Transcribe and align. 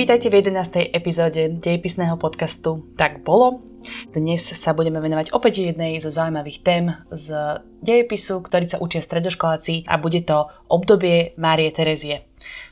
Vítajte 0.00 0.32
v 0.32 0.40
11. 0.40 0.96
epizóde 0.96 1.60
dejepisného 1.60 2.16
podcastu 2.16 2.88
Tak 2.96 3.20
bolo. 3.20 3.60
Dnes 4.08 4.40
sa 4.48 4.72
budeme 4.72 4.96
venovať 4.96 5.28
opäť 5.36 5.68
jednej 5.68 6.00
zo 6.00 6.08
zaujímavých 6.08 6.64
tém 6.64 6.88
z 7.12 7.60
dejepisu, 7.84 8.40
ktorý 8.40 8.64
sa 8.64 8.80
učia 8.80 9.04
stredoškoláci 9.04 9.84
a 9.84 10.00
bude 10.00 10.24
to 10.24 10.48
obdobie 10.72 11.36
Márie 11.36 11.68
Terezie. 11.68 12.24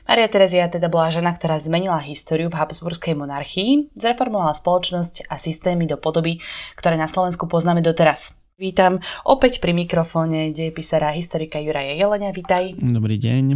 Mária 0.09 0.25
Terezia 0.25 0.73
teda 0.73 0.89
bola 0.89 1.13
žena, 1.13 1.29
ktorá 1.29 1.61
zmenila 1.61 2.01
históriu 2.01 2.49
v 2.49 2.57
Habsburskej 2.57 3.13
monarchii, 3.13 3.93
zreformovala 3.93 4.57
spoločnosť 4.57 5.29
a 5.29 5.37
systémy 5.37 5.85
do 5.85 6.01
podoby, 6.01 6.41
ktoré 6.81 6.97
na 6.97 7.05
Slovensku 7.05 7.45
poznáme 7.45 7.85
doteraz. 7.85 8.41
Vítam 8.57 9.05
opäť 9.21 9.61
pri 9.61 9.77
mikrofóne 9.77 10.49
dejepisára 10.49 11.13
a 11.13 11.17
historika 11.21 11.61
Juraja 11.61 11.93
Jelenia. 11.93 12.33
Vítaj. 12.33 12.73
Dobrý 12.81 13.21
deň. 13.21 13.53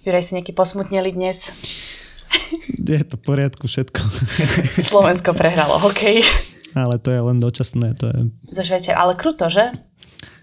Juraj 0.00 0.24
si 0.24 0.40
nejaký 0.40 0.56
posmutneli 0.56 1.12
dnes? 1.12 1.52
Je 2.82 3.02
to 3.06 3.14
v 3.16 3.22
poriadku 3.22 3.64
všetko. 3.70 4.00
Slovensko 4.90 5.32
prehralo 5.32 5.78
hokej. 5.78 6.26
Ale 6.72 6.98
to 6.98 7.12
je 7.12 7.20
len 7.20 7.38
dočasné. 7.38 7.94
To 8.00 8.06
je... 8.10 8.18
Za 8.52 8.64
Švečer, 8.64 8.96
ale 8.96 9.14
kruto, 9.14 9.46
že? 9.52 9.72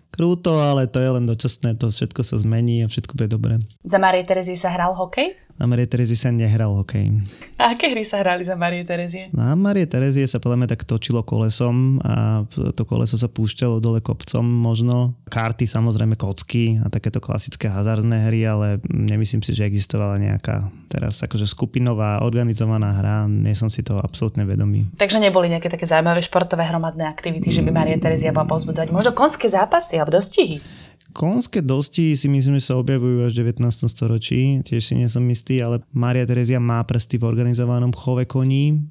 Krúto, 0.09 0.57
ale 0.57 0.89
to 0.89 1.01
je 1.01 1.09
len 1.09 1.25
dočasné. 1.25 1.77
To 1.81 1.91
všetko 1.93 2.21
sa 2.25 2.39
zmení 2.41 2.85
a 2.85 2.91
všetko 2.91 3.13
bude 3.17 3.29
dobré. 3.29 3.53
Za 3.85 3.97
Marie 4.01 4.25
Terezie 4.25 4.57
sa 4.57 4.73
hral 4.73 4.93
hokej? 4.97 5.35
Na 5.59 5.67
Marie 5.67 5.91
Terezie 5.91 6.15
sa 6.15 6.31
nehral 6.31 6.71
hokej. 6.71 7.19
A 7.59 7.75
aké 7.75 7.91
hry 7.91 8.07
sa 8.07 8.23
hrali 8.23 8.47
za 8.47 8.55
Marie 8.55 8.87
Terezie? 8.87 9.27
Na 9.35 9.59
Marie 9.59 9.83
Terezie 9.83 10.23
sa 10.23 10.39
podľa 10.39 10.63
mňa 10.63 10.69
tak 10.71 10.87
točilo 10.87 11.19
kolesom 11.27 11.99
a 11.99 12.47
to 12.47 12.87
koleso 12.87 13.19
sa 13.19 13.27
púšťalo 13.27 13.83
dole 13.83 13.99
kopcom 13.99 14.47
možno. 14.47 15.19
Karty 15.27 15.67
samozrejme 15.67 16.15
kocky 16.15 16.79
a 16.79 16.87
takéto 16.87 17.19
klasické 17.19 17.67
hazardné 17.67 18.31
hry, 18.31 18.47
ale 18.47 18.79
nemyslím 18.87 19.43
si, 19.43 19.51
že 19.51 19.67
existovala 19.67 20.15
nejaká 20.15 20.71
teraz 20.87 21.19
akože 21.27 21.43
skupinová, 21.43 22.23
organizovaná 22.23 22.95
hra. 22.95 23.27
Nie 23.27 23.51
som 23.51 23.67
si 23.67 23.83
to 23.83 23.99
absolútne 23.99 24.47
vedomý. 24.47 24.87
Takže 24.95 25.19
neboli 25.19 25.51
nejaké 25.51 25.67
také 25.67 25.83
zaujímavé 25.83 26.23
športové 26.23 26.71
hromadné 26.71 27.03
aktivity, 27.03 27.51
že 27.51 27.67
by 27.67 27.75
Marie 27.75 27.99
Terezia 27.99 28.31
bola 28.31 28.47
povzbudzovať. 28.47 28.95
Možno 28.95 29.11
konské 29.11 29.51
zápasy 29.51 29.99
alebo 29.99 30.15
dostihy? 30.15 30.63
Konské 31.09 31.65
dosti 31.65 32.13
si 32.13 32.27
myslím, 32.29 32.61
že 32.61 32.69
sa 32.69 32.77
objavujú 32.77 33.25
až 33.25 33.33
v 33.33 33.51
19. 33.51 33.65
storočí, 33.89 34.61
tiež 34.61 34.81
si 34.81 34.93
nie 34.93 35.09
som 35.09 35.25
istý, 35.25 35.57
ale 35.57 35.81
Maria 35.89 36.23
Terezia 36.23 36.61
má 36.61 36.85
prsty 36.85 37.17
v 37.17 37.25
organizovanom 37.25 37.89
chove 37.97 38.29
koní, 38.29 38.85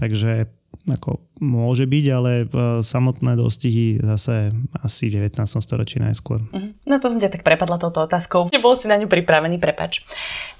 takže 0.00 0.48
ako 0.84 1.22
môže 1.40 1.88
byť, 1.88 2.04
ale 2.12 2.32
e, 2.44 2.46
samotné 2.84 3.38
dostihy 3.38 4.02
zase 4.02 4.52
asi 4.84 5.08
v 5.08 5.24
19. 5.24 5.40
storočí 5.40 6.02
najskôr. 6.02 6.44
Uh-huh. 6.44 6.76
No 6.84 7.00
to 7.00 7.08
som 7.08 7.22
ťa 7.22 7.32
tak 7.32 7.46
prepadla 7.46 7.80
touto 7.80 8.04
otázkou. 8.04 8.52
Nebol 8.52 8.76
si 8.76 8.90
na 8.90 9.00
ňu 9.00 9.08
pripravený, 9.08 9.56
prepač. 9.56 10.04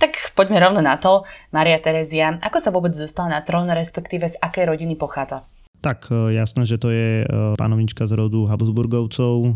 Tak 0.01 0.33
poďme 0.33 0.62
rovno 0.62 0.81
na 0.81 0.97
to. 0.97 1.28
Maria 1.53 1.77
Terezia, 1.83 2.41
ako 2.41 2.59
sa 2.62 2.71
vôbec 2.72 2.95
dostala 2.95 3.37
na 3.37 3.41
trón, 3.43 3.69
respektíve 3.69 4.31
z 4.31 4.41
akej 4.41 4.71
rodiny 4.71 4.97
pochádza? 4.97 5.45
Tak 5.84 6.09
e, 6.09 6.33
jasné, 6.33 6.65
že 6.65 6.81
to 6.81 6.89
je 6.89 7.22
e, 7.22 7.27
panovnička 7.61 8.09
z 8.09 8.17
rodu 8.17 8.49
Habsburgovcov. 8.49 9.37
E, 9.45 9.50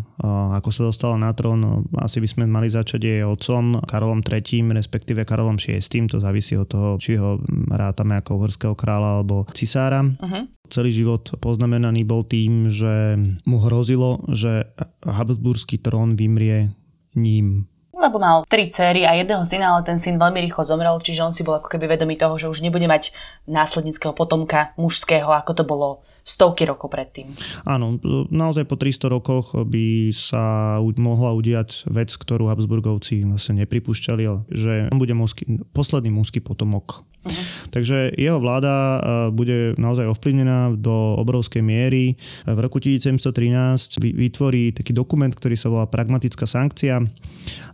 ako 0.61 0.69
sa 0.69 0.83
dostala 0.84 1.16
na 1.16 1.33
trón, 1.33 1.89
asi 1.97 2.21
by 2.21 2.28
sme 2.28 2.44
mali 2.44 2.69
začať 2.69 3.00
jej 3.00 3.21
otcom 3.25 3.81
Karolom 3.89 4.21
III, 4.21 4.77
respektíve 4.77 5.25
Karolom 5.25 5.56
VI. 5.56 5.81
To 6.12 6.21
závisí 6.21 6.53
od 6.61 6.69
toho, 6.69 7.00
či 7.00 7.16
ho 7.16 7.41
rátame 7.72 8.21
ako 8.21 8.44
uhorského 8.44 8.77
kráľa 8.77 9.25
alebo 9.25 9.49
cisára. 9.56 10.05
Uh-huh. 10.05 10.44
Celý 10.69 10.93
život 10.93 11.33
poznamenaný 11.41 12.05
bol 12.05 12.28
tým, 12.28 12.69
že 12.69 13.16
mu 13.49 13.56
hrozilo, 13.65 14.21
že 14.28 14.69
Habsburský 15.09 15.81
trón 15.81 16.12
vymrie 16.12 16.77
ním 17.16 17.65
lebo 17.99 18.22
mal 18.22 18.47
tri 18.47 18.71
céry 18.71 19.03
a 19.03 19.19
jedného 19.19 19.43
syna, 19.43 19.75
ale 19.75 19.83
ten 19.83 19.99
syn 19.99 20.22
veľmi 20.22 20.39
rýchlo 20.47 20.62
zomrel, 20.62 21.03
čiže 21.03 21.19
on 21.19 21.34
si 21.34 21.43
bol 21.43 21.59
ako 21.59 21.66
keby 21.66 21.91
vedomý 21.91 22.15
toho, 22.15 22.39
že 22.39 22.47
už 22.47 22.62
nebude 22.62 22.87
mať 22.87 23.10
následnického 23.50 24.15
potomka 24.15 24.71
mužského, 24.78 25.27
ako 25.27 25.50
to 25.50 25.65
bolo 25.66 26.06
stovky 26.28 26.69
rokov 26.69 26.93
predtým. 26.93 27.33
Áno, 27.65 27.97
naozaj 28.28 28.69
po 28.69 28.77
300 28.77 29.09
rokoch 29.09 29.56
by 29.56 30.12
sa 30.12 30.77
mohla 31.00 31.33
udiať 31.33 31.89
vec, 31.89 32.12
ktorú 32.12 32.53
Habsburgovci 32.53 33.25
vlastne 33.25 33.65
nepripúšťali, 33.65 34.53
že 34.53 34.93
on 34.93 35.00
bude 35.00 35.16
mužský, 35.16 35.65
posledný 35.72 36.12
mužský 36.12 36.44
potomok 36.44 37.09
Uh-huh. 37.28 37.44
Takže 37.69 38.16
jeho 38.16 38.41
vláda 38.41 38.75
e, 38.75 38.99
bude 39.31 39.77
naozaj 39.77 40.09
ovplyvnená 40.09 40.75
do 40.81 41.21
obrovskej 41.21 41.61
miery. 41.61 42.16
V 42.49 42.59
roku 42.59 42.81
1713 42.81 44.00
vytvorí 44.00 44.72
taký 44.72 44.97
dokument, 44.97 45.31
ktorý 45.31 45.55
sa 45.55 45.69
volá 45.69 45.84
pragmatická 45.84 46.49
sankcia 46.49 47.05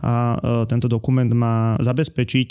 a 0.03 0.15
e, 0.35 0.37
tento 0.67 0.91
dokument 0.91 1.31
má 1.31 1.79
zabezpečiť 1.79 2.49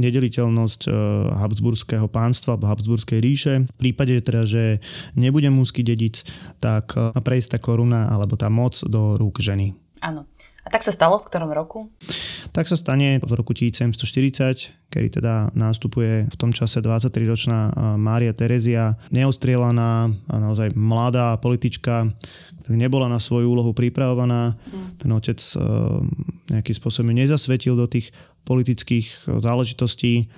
nedeliteľnosť 0.00 0.80
Habsburského 1.28 2.08
pánstva 2.08 2.56
alebo 2.56 2.72
Habsburskej 2.72 3.18
ríše. 3.20 3.54
V 3.64 3.76
prípade 3.76 4.18
teda, 4.24 4.48
že 4.48 4.80
nebude 5.14 5.52
mužský 5.52 5.84
dedic, 5.84 6.24
tak 6.58 6.96
prejsť 6.96 7.56
tá 7.56 7.58
koruna 7.60 8.08
alebo 8.08 8.34
tá 8.34 8.48
moc 8.48 8.78
do 8.86 9.20
rúk 9.20 9.38
ženy. 9.44 9.76
Áno. 10.00 10.26
A 10.66 10.68
tak 10.68 10.82
sa 10.84 10.92
stalo 10.92 11.22
v 11.22 11.26
ktorom 11.30 11.48
roku? 11.54 11.88
Tak 12.52 12.68
sa 12.68 12.76
stane 12.76 13.22
v 13.22 13.32
roku 13.32 13.56
1740, 13.56 14.90
kedy 14.92 15.08
teda 15.20 15.54
nástupuje 15.54 16.28
v 16.28 16.36
tom 16.36 16.52
čase 16.52 16.84
23-ročná 16.84 17.72
Mária 17.96 18.34
Terezia, 18.36 18.98
neostrielaná 19.08 20.12
a 20.28 20.34
naozaj 20.36 20.76
mladá 20.76 21.38
politička, 21.40 22.12
nebola 22.68 23.08
na 23.08 23.16
svoju 23.16 23.48
úlohu 23.48 23.72
pripravovaná. 23.72 24.60
Mm. 24.68 24.88
Ten 25.00 25.10
otec 25.16 25.40
nejakým 26.52 26.76
spôsobom 26.76 27.16
nezasvetil 27.16 27.72
do 27.72 27.88
tých 27.88 28.12
politických 28.44 29.28
záležitostí 29.40 30.28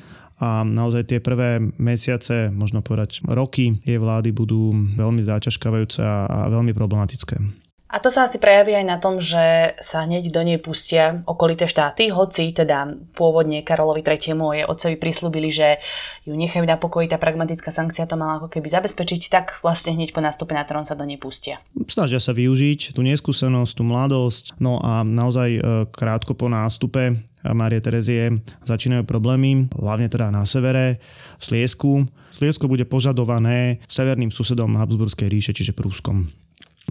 a 0.41 0.65
naozaj 0.65 1.11
tie 1.11 1.21
prvé 1.21 1.61
mesiace, 1.77 2.49
možno 2.49 2.81
povedať 2.81 3.21
roky 3.29 3.77
jej 3.85 4.01
vlády 4.01 4.33
budú 4.33 4.73
veľmi 4.73 5.21
záťažkávajúce 5.21 6.01
a 6.07 6.49
veľmi 6.49 6.73
problematické. 6.73 7.60
A 7.91 7.99
to 7.99 8.07
sa 8.07 8.31
asi 8.31 8.39
prejaví 8.39 8.71
aj 8.71 8.87
na 8.87 9.03
tom, 9.03 9.19
že 9.19 9.75
sa 9.83 10.07
hneď 10.07 10.31
do 10.31 10.47
nej 10.47 10.63
pustia 10.63 11.27
okolité 11.27 11.67
štáty, 11.67 12.15
hoci 12.15 12.55
teda 12.55 12.87
pôvodne 13.19 13.67
Karolovi 13.67 14.07
III. 14.07 14.39
jej 14.55 14.63
otcovi 14.63 14.95
prislúbili, 14.95 15.51
že 15.51 15.83
ju 16.23 16.39
nechajú 16.39 16.63
na 16.63 16.79
pokoji, 16.79 17.11
tá 17.11 17.19
pragmatická 17.19 17.75
sankcia 17.75 18.07
to 18.07 18.15
mala 18.15 18.39
ako 18.39 18.47
keby 18.47 18.71
zabezpečiť, 18.71 19.21
tak 19.27 19.59
vlastne 19.67 19.99
hneď 19.99 20.15
po 20.15 20.23
nástupe 20.23 20.55
na 20.55 20.63
trón 20.63 20.87
sa 20.87 20.95
do 20.95 21.03
nej 21.03 21.19
pustia. 21.19 21.59
Snažia 21.91 22.23
sa 22.23 22.31
využiť 22.31 22.95
tú 22.95 23.03
neskúsenosť, 23.03 23.73
tú 23.75 23.83
mladosť, 23.83 24.63
no 24.63 24.79
a 24.79 25.03
naozaj 25.03 25.49
e, 25.51 25.61
krátko 25.91 26.39
po 26.39 26.47
nástupe 26.47 27.19
Márie 27.43 27.81
Terezie 27.81 28.39
začínajú 28.63 29.09
problémy, 29.09 29.73
hlavne 29.73 30.13
teda 30.13 30.29
na 30.29 30.45
severe, 30.45 31.01
v 31.41 31.43
Sliesku. 31.43 32.05
Sliesko 32.29 32.69
bude 32.69 32.85
požadované 32.85 33.81
severným 33.89 34.29
susedom 34.29 34.77
Habsburskej 34.77 35.33
ríše, 35.33 35.57
čiže 35.57 35.73
Prúskom 35.73 36.29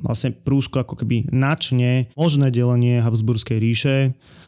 vlastne 0.01 0.31
Prúsko 0.34 0.81
ako 0.81 1.00
keby 1.00 1.30
načne 1.30 2.12
možné 2.16 2.50
delenie 2.50 3.04
Habsburskej 3.04 3.57
ríše, 3.60 3.98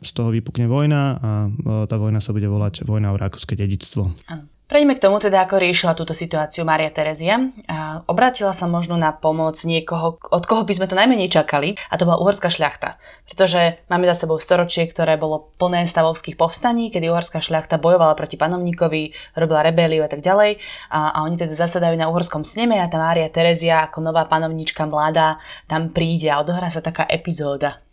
z 0.02 0.12
toho 0.18 0.34
vypukne 0.34 0.66
vojna 0.66 1.04
a 1.22 1.32
e, 1.46 1.50
tá 1.86 1.96
vojna 2.02 2.18
sa 2.18 2.34
bude 2.34 2.50
volať 2.50 2.90
vojna 2.90 3.14
o 3.14 3.20
rakúske 3.22 3.54
dedictvo. 3.54 4.18
Ano. 4.26 4.50
Prejdeme 4.72 4.96
k 4.96 5.04
tomu 5.04 5.20
teda, 5.20 5.44
ako 5.44 5.60
riešila 5.60 6.00
túto 6.00 6.16
situáciu 6.16 6.64
Maria 6.64 6.88
Terezia. 6.88 7.52
A 7.68 8.08
obrátila 8.08 8.56
sa 8.56 8.72
možno 8.72 8.96
na 8.96 9.12
pomoc 9.12 9.60
niekoho, 9.68 10.16
od 10.32 10.44
koho 10.48 10.64
by 10.64 10.72
sme 10.72 10.88
to 10.88 10.96
najmenej 10.96 11.28
čakali, 11.28 11.76
a 11.92 12.00
to 12.00 12.08
bola 12.08 12.24
uhorská 12.24 12.48
šľachta. 12.48 12.96
Pretože 13.28 13.84
máme 13.92 14.08
za 14.08 14.24
sebou 14.24 14.40
storočie, 14.40 14.88
ktoré 14.88 15.20
bolo 15.20 15.52
plné 15.60 15.84
stavovských 15.92 16.40
povstaní, 16.40 16.88
kedy 16.88 17.12
uhorská 17.12 17.44
šľachta 17.44 17.84
bojovala 17.84 18.16
proti 18.16 18.40
panovníkovi, 18.40 19.36
robila 19.36 19.60
rebeliu 19.60 20.08
a 20.08 20.10
tak 20.12 20.24
ďalej. 20.24 20.64
A, 20.88 21.20
a 21.20 21.28
oni 21.28 21.36
teda 21.36 21.52
zasadajú 21.52 22.00
na 22.00 22.08
uhorskom 22.08 22.48
sneme 22.48 22.80
a 22.80 22.88
tá 22.88 22.96
Mária 22.96 23.28
Terezia 23.28 23.84
ako 23.84 24.00
nová 24.00 24.24
panovníčka 24.24 24.88
mladá 24.88 25.36
tam 25.68 25.92
príde 25.92 26.32
a 26.32 26.40
odohrá 26.40 26.72
sa 26.72 26.80
taká 26.80 27.04
epizóda. 27.12 27.84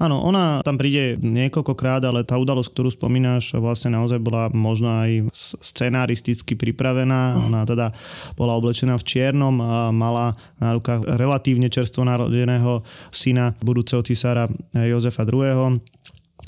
Áno, 0.00 0.18
ona 0.24 0.64
tam 0.66 0.80
príde 0.80 1.20
niekoľkokrát, 1.20 2.02
ale 2.02 2.26
tá 2.26 2.34
udalosť, 2.40 2.72
ktorú 2.74 2.90
spomínaš, 2.90 3.54
vlastne 3.60 3.94
naozaj 3.94 4.18
bola 4.18 4.50
možno 4.50 4.90
aj 4.90 5.30
scenaristicky 5.60 6.58
pripravená. 6.58 7.36
Mhm. 7.36 7.40
Ona 7.52 7.60
teda 7.68 7.86
bola 8.34 8.58
oblečená 8.58 8.98
v 8.98 9.06
čiernom 9.06 9.54
a 9.62 9.94
mala 9.94 10.34
na 10.58 10.74
rukách 10.74 11.06
relatívne 11.06 11.70
čerstvo 11.70 12.02
narodeného 12.02 12.82
syna 13.14 13.54
budúceho 13.62 14.02
cisára 14.02 14.50
Jozefa 14.74 15.22
II 15.28 15.78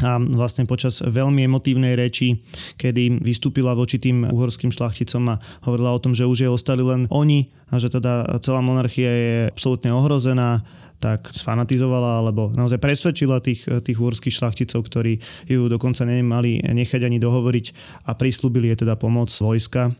a 0.02 0.19
vlastne 0.19 0.67
počas 0.67 0.99
veľmi 0.99 1.46
emotívnej 1.46 1.94
reči, 1.94 2.43
kedy 2.75 3.23
vystúpila 3.23 3.79
voči 3.79 4.02
tým 4.02 4.26
uhorským 4.26 4.75
šlachticom 4.75 5.23
a 5.31 5.41
hovorila 5.62 5.94
o 5.94 6.02
tom, 6.02 6.19
že 6.19 6.26
už 6.26 6.38
je 6.46 6.50
ostali 6.50 6.82
len 6.82 7.06
oni 7.14 7.46
a 7.70 7.79
že 7.79 7.94
teda 7.94 8.26
celá 8.43 8.58
monarchia 8.58 9.11
je 9.11 9.35
absolútne 9.55 9.94
ohrozená, 9.94 10.67
tak 10.99 11.31
sfanatizovala 11.31 12.25
alebo 12.25 12.50
naozaj 12.50 12.81
presvedčila 12.81 13.38
tých, 13.38 13.69
tých 13.85 13.99
uhorských 13.99 14.35
šlachticov, 14.35 14.82
ktorí 14.88 15.20
ju 15.46 15.69
dokonca 15.70 16.02
nemali 16.08 16.64
nechať 16.64 17.06
ani 17.06 17.20
dohovoriť 17.20 17.67
a 18.08 18.17
prislúbili 18.17 18.73
je 18.73 18.82
teda 18.82 18.99
pomoc 18.99 19.31
vojska 19.31 19.94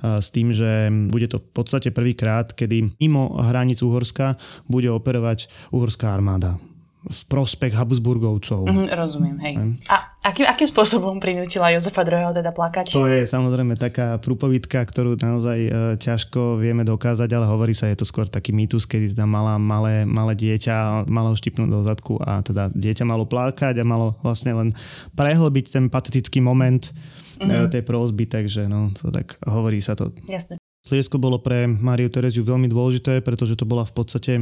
s 0.00 0.28
tým, 0.28 0.52
že 0.52 0.92
bude 1.08 1.24
to 1.28 1.40
v 1.40 1.50
podstate 1.56 1.88
prvýkrát, 1.88 2.52
kedy 2.52 3.00
mimo 3.00 3.32
hraníc 3.40 3.80
Uhorska 3.80 4.36
bude 4.68 4.92
operovať 4.92 5.48
uhorská 5.72 6.12
armáda 6.12 6.60
v 7.06 7.20
prospech 7.30 7.78
Habsburgovcov. 7.78 8.66
Mm, 8.66 8.90
rozumiem, 8.90 9.38
hej. 9.38 9.54
hej. 9.54 9.70
A 9.86 10.10
akým, 10.26 10.42
akým 10.42 10.66
spôsobom 10.66 11.22
prinútila 11.22 11.70
Jozefa 11.70 12.02
II. 12.02 12.34
teda 12.34 12.50
plakať? 12.50 12.90
To 12.98 13.06
je 13.06 13.30
samozrejme 13.30 13.78
taká 13.78 14.18
prúpovidka, 14.18 14.82
ktorú 14.82 15.14
naozaj 15.14 15.58
e, 15.62 15.70
ťažko 16.02 16.58
vieme 16.58 16.82
dokázať, 16.82 17.30
ale 17.30 17.46
hovorí 17.46 17.78
sa, 17.78 17.86
je 17.86 18.02
to 18.02 18.06
skôr 18.06 18.26
taký 18.26 18.50
mýtus, 18.50 18.90
kedy 18.90 19.14
teda 19.14 19.22
mala 19.22 19.54
malé, 19.54 20.02
malé 20.02 20.34
dieťa, 20.34 21.06
malo 21.06 21.38
štipnúť 21.38 21.70
do 21.70 21.80
zadku 21.86 22.18
a 22.18 22.42
teda 22.42 22.74
dieťa 22.74 23.06
malo 23.06 23.22
plakať 23.22 23.78
a 23.78 23.84
malo 23.86 24.18
vlastne 24.26 24.50
len 24.58 24.68
prehlbiť 25.14 25.78
ten 25.78 25.84
patetický 25.86 26.42
moment 26.42 26.90
mm-hmm. 27.38 27.70
tej 27.70 27.82
prosby, 27.86 28.26
takže 28.26 28.66
no, 28.66 28.90
to 28.98 29.14
tak 29.14 29.38
hovorí 29.46 29.78
sa 29.78 29.94
to. 29.94 30.10
Jasne. 30.26 30.58
Sliesko 30.86 31.18
bolo 31.18 31.42
pre 31.42 31.66
Máriu 31.66 32.06
Tereziu 32.06 32.46
veľmi 32.46 32.70
dôležité, 32.70 33.18
pretože 33.18 33.58
to 33.58 33.66
bola 33.66 33.82
v 33.82 33.90
podstate 33.90 34.32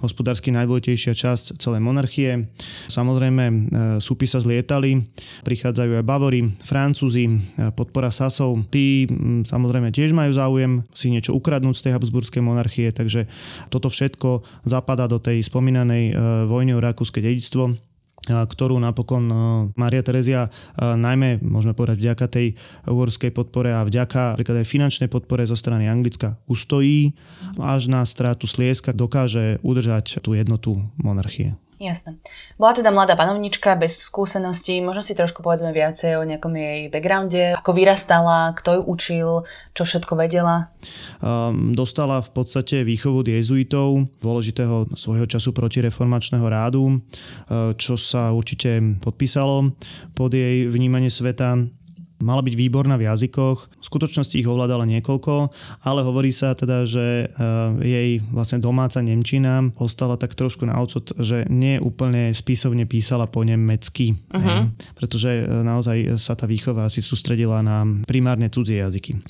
hospodársky 0.00 0.48
najdôležitejšia 0.48 1.12
časť 1.12 1.60
celej 1.60 1.84
monarchie. 1.84 2.48
Samozrejme, 2.88 3.44
e, 3.44 3.54
súpy 4.00 4.24
sa 4.24 4.40
zlietali, 4.40 5.04
prichádzajú 5.44 6.00
aj 6.00 6.08
Bavory, 6.08 6.56
Francúzi, 6.64 7.28
e, 7.28 7.36
podpora 7.76 8.08
Sasov. 8.08 8.64
Tí 8.72 9.04
samozrejme 9.44 9.92
tiež 9.92 10.16
majú 10.16 10.32
záujem 10.32 10.72
si 10.96 11.12
niečo 11.12 11.36
ukradnúť 11.36 11.76
z 11.76 11.84
tej 11.84 11.92
Habsburskej 12.00 12.40
monarchie, 12.40 12.88
takže 12.96 13.28
toto 13.68 13.92
všetko 13.92 14.40
zapadá 14.64 15.04
do 15.04 15.20
tej 15.20 15.44
spomínanej 15.44 16.04
e, 16.10 16.12
vojny 16.48 16.72
o 16.72 16.80
rakúske 16.80 17.20
dedictvo 17.20 17.76
ktorú 18.28 18.76
napokon 18.76 19.24
Maria 19.80 20.04
Terezia 20.04 20.52
najmä, 20.76 21.40
môžeme 21.40 21.72
povedať, 21.72 22.04
vďaka 22.04 22.26
tej 22.28 22.46
uhorskej 22.84 23.32
podpore 23.32 23.72
a 23.72 23.80
vďaka 23.80 24.36
aj 24.36 24.66
finančnej 24.68 25.08
podpore 25.08 25.48
zo 25.48 25.56
strany 25.56 25.88
Anglicka 25.88 26.36
ustojí, 26.44 27.16
až 27.56 27.88
na 27.88 28.04
stratu 28.04 28.44
Slieska 28.44 28.92
dokáže 28.92 29.56
udržať 29.64 30.20
tú 30.20 30.36
jednotu 30.36 30.84
monarchie. 31.00 31.56
Jasné. 31.80 32.20
Bola 32.60 32.76
teda 32.76 32.92
mladá 32.92 33.16
panovnička 33.16 33.72
bez 33.72 34.04
skúseností, 34.04 34.84
možno 34.84 35.00
si 35.00 35.16
trošku 35.16 35.40
povedzme 35.40 35.72
viacej 35.72 36.20
o 36.20 36.28
nejakom 36.28 36.52
jej 36.52 36.92
backgrounde, 36.92 37.56
ako 37.56 37.72
vyrastala, 37.72 38.52
kto 38.52 38.76
ju 38.76 38.82
učil, 38.84 39.28
čo 39.72 39.88
všetko 39.88 40.12
vedela. 40.12 40.68
Um, 41.24 41.72
dostala 41.72 42.20
v 42.20 42.36
podstate 42.36 42.84
výchovu 42.84 43.24
jezuitov, 43.24 44.12
dôležitého 44.20 44.92
svojho 44.92 45.24
času 45.24 45.56
protireformačného 45.56 46.44
rádu, 46.52 47.00
uh, 47.00 47.72
čo 47.80 47.96
sa 47.96 48.28
určite 48.36 49.00
podpísalo 49.00 49.72
pod 50.12 50.36
jej 50.36 50.68
vnímanie 50.68 51.08
sveta. 51.08 51.79
Mala 52.20 52.44
byť 52.44 52.54
výborná 52.54 53.00
v 53.00 53.08
jazykoch, 53.08 53.58
v 53.80 53.84
skutočnosti 53.84 54.36
ich 54.36 54.48
ovládala 54.48 54.84
niekoľko, 54.84 55.48
ale 55.84 56.00
hovorí 56.04 56.30
sa 56.30 56.52
teda, 56.52 56.84
že 56.84 57.26
eh, 57.26 57.68
jej 57.80 58.10
vlastne 58.30 58.60
domáca 58.60 59.00
Nemčina 59.00 59.72
ostala 59.80 60.20
tak 60.20 60.36
trošku 60.36 60.68
na 60.68 60.76
odsud, 60.76 61.16
že 61.16 61.48
nie 61.48 61.80
úplne 61.80 62.36
spisovne 62.36 62.84
písala 62.84 63.24
po 63.24 63.40
nemecky, 63.40 64.14
uh-huh. 64.30 64.68
pretože 64.94 65.30
eh, 65.32 65.64
naozaj 65.64 66.20
sa 66.20 66.36
tá 66.36 66.44
výchova 66.44 66.86
asi 66.86 67.00
sústredila 67.00 67.64
na 67.64 67.88
primárne 68.04 68.52
cudzie 68.52 68.84
jazyky. 68.84 69.20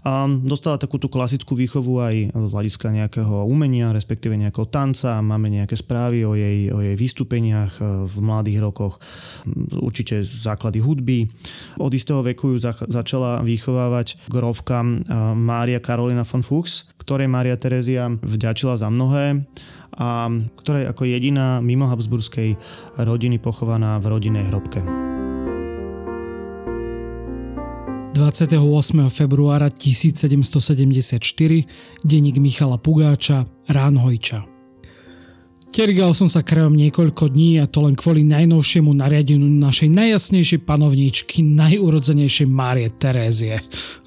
A 0.00 0.24
dostala 0.28 0.80
takú 0.80 0.96
tú 0.96 1.12
klasickú 1.12 1.52
výchovu 1.52 2.00
aj 2.00 2.14
z 2.32 2.50
hľadiska 2.56 2.88
nejakého 2.88 3.44
umenia, 3.44 3.92
respektíve 3.92 4.32
nejakého 4.32 4.64
tanca. 4.72 5.20
Máme 5.20 5.52
nejaké 5.52 5.76
správy 5.76 6.24
o 6.24 6.32
jej, 6.32 6.72
o 6.72 6.80
jej 6.80 6.96
vystúpeniach 6.96 7.76
e, 7.76 8.08
v 8.08 8.16
mladých 8.24 8.64
rokoch, 8.64 8.96
určite 9.76 10.24
základy 10.24 10.80
hudby. 10.80 11.28
Od 11.76 11.92
istého 11.92 12.24
veku 12.24 12.56
ju 12.56 12.58
začala 12.88 13.44
vychovávať 13.44 14.16
grovka 14.32 14.80
e, 14.80 14.88
Mária 15.36 15.84
Karolina 15.84 16.24
von 16.24 16.40
Fuchs, 16.40 16.88
ktorej 16.96 17.28
Mária 17.28 17.60
Terezia 17.60 18.08
vďačila 18.08 18.80
za 18.80 18.88
mnohé 18.88 19.44
a 20.00 20.30
ktorej 20.62 20.86
ako 20.88 21.02
jediná 21.04 21.58
mimo 21.58 21.90
Habsburskej 21.90 22.56
rodiny 23.02 23.42
pochovaná 23.42 23.98
v 23.98 24.06
rodinnej 24.16 24.46
hrobke. 24.48 25.09
28. 28.20 29.08
februára 29.08 29.72
1774 29.72 31.24
denník 32.04 32.36
Michala 32.36 32.76
Pugáča 32.76 33.48
Ránhojča. 33.64 34.44
Terigal 35.72 36.12
som 36.12 36.28
sa 36.28 36.44
krajom 36.44 36.76
niekoľko 36.76 37.32
dní 37.32 37.64
a 37.64 37.64
to 37.64 37.80
len 37.80 37.96
kvôli 37.96 38.20
najnovšiemu 38.28 38.92
nariadeniu 38.92 39.48
našej 39.64 39.88
najjasnejšej 39.88 40.60
panovníčky, 40.68 41.40
najúrodzenejšej 41.40 42.44
Márie 42.44 42.92
Terézie, 42.92 43.56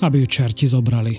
aby 0.06 0.22
ju 0.22 0.28
čerti 0.30 0.70
zobrali. 0.70 1.18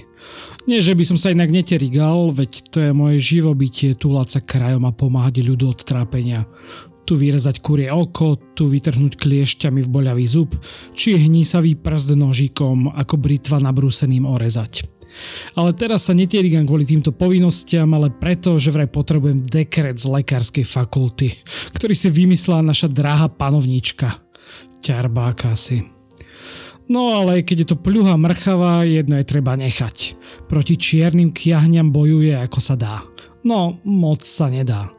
Nie, 0.70 0.78
že 0.78 0.94
by 0.94 1.02
som 1.02 1.18
sa 1.18 1.34
inak 1.34 1.50
neterigal, 1.50 2.30
veď 2.30 2.50
to 2.70 2.78
je 2.78 2.94
moje 2.94 3.18
živobytie 3.18 3.98
túlať 3.98 4.38
sa 4.38 4.40
krajom 4.46 4.86
a 4.86 4.94
pomáhať 4.94 5.42
ľudu 5.42 5.66
od 5.66 5.82
trápenia 5.82 6.46
tu 7.04 7.20
vyrezať 7.20 7.60
kurie 7.60 7.88
oko, 7.92 8.36
tu 8.56 8.66
vytrhnúť 8.66 9.20
kliešťami 9.20 9.84
v 9.84 9.92
boľavý 9.92 10.26
zub, 10.26 10.56
či 10.96 11.20
hnísavý 11.20 11.76
prst 11.76 12.16
nožikom 12.16 12.90
ako 12.90 13.14
britva 13.20 13.60
nabrúseným 13.60 14.24
orezať. 14.24 14.88
Ale 15.54 15.70
teraz 15.78 16.10
sa 16.10 16.16
netierigam 16.16 16.66
kvôli 16.66 16.82
týmto 16.82 17.14
povinnostiam, 17.14 17.86
ale 17.94 18.10
preto, 18.10 18.58
že 18.58 18.74
vraj 18.74 18.90
potrebujem 18.90 19.46
dekret 19.46 20.02
z 20.02 20.10
lekárskej 20.10 20.66
fakulty, 20.66 21.30
ktorý 21.70 21.94
si 21.94 22.10
vymyslela 22.10 22.66
naša 22.66 22.90
dráha 22.90 23.30
panovníčka. 23.30 24.10
Ťarbáka 24.82 25.54
si. 25.54 25.86
No 26.84 27.16
ale 27.16 27.40
keď 27.40 27.56
je 27.64 27.68
to 27.72 27.80
pľuha 27.80 28.20
mrchava, 28.20 28.84
jedno 28.84 29.16
je 29.16 29.24
treba 29.24 29.56
nechať. 29.56 30.20
Proti 30.50 30.76
čiernym 30.76 31.32
kiahňam 31.32 31.88
bojuje 31.88 32.36
ako 32.36 32.60
sa 32.60 32.76
dá. 32.76 33.00
No, 33.40 33.80
moc 33.88 34.24
sa 34.24 34.52
nedá. 34.52 34.92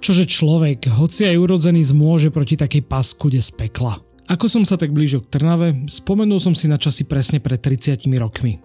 Čože 0.00 0.28
človek, 0.28 0.92
hoci 0.92 1.26
aj 1.26 1.36
urodzený 1.40 1.82
zmôže 1.82 2.28
proti 2.28 2.54
takej 2.54 2.84
paskude 2.84 3.40
z 3.40 3.50
pekla. 3.56 3.98
Ako 4.26 4.50
som 4.50 4.66
sa 4.66 4.74
tak 4.74 4.90
blížil 4.90 5.22
k 5.22 5.38
Trnave, 5.38 5.86
spomenul 5.86 6.42
som 6.42 6.50
si 6.50 6.66
na 6.66 6.74
časy 6.74 7.06
presne 7.06 7.38
pred 7.38 7.62
30 7.62 8.10
rokmi. 8.18 8.58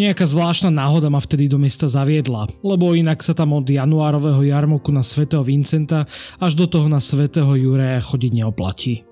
Nejaká 0.00 0.24
zvláštna 0.24 0.72
náhoda 0.72 1.12
ma 1.12 1.20
vtedy 1.20 1.52
do 1.52 1.60
mesta 1.60 1.84
zaviedla, 1.84 2.48
lebo 2.64 2.96
inak 2.96 3.20
sa 3.20 3.36
tam 3.36 3.52
od 3.52 3.68
januárového 3.68 4.40
jarmoku 4.40 4.88
na 4.88 5.04
svätého 5.04 5.44
Vincenta 5.44 6.08
až 6.40 6.56
do 6.56 6.64
toho 6.64 6.88
na 6.88 6.96
svätého 6.96 7.52
Jureja 7.52 8.00
chodiť 8.00 8.32
neoplatí. 8.40 9.04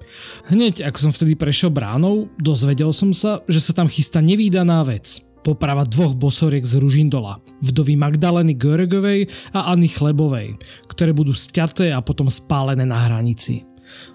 Hneď 0.48 0.88
ako 0.88 0.98
som 0.98 1.12
vtedy 1.12 1.36
prešiel 1.36 1.68
bránou, 1.68 2.32
dozvedel 2.40 2.96
som 2.96 3.12
sa, 3.12 3.44
že 3.44 3.60
sa 3.60 3.76
tam 3.76 3.84
chystá 3.84 4.24
nevýdaná 4.24 4.80
vec– 4.88 5.20
poprava 5.40 5.88
dvoch 5.88 6.16
bosoriek 6.16 6.64
z 6.64 6.80
Ružindola, 6.80 7.40
vdovy 7.64 7.96
Magdaleny 7.96 8.54
Göregovej 8.56 9.28
a 9.56 9.72
Anny 9.72 9.88
Chlebovej, 9.88 10.60
ktoré 10.88 11.16
budú 11.16 11.32
sťaté 11.32 11.92
a 11.92 12.04
potom 12.04 12.28
spálené 12.28 12.84
na 12.84 13.08
hranici. 13.08 13.64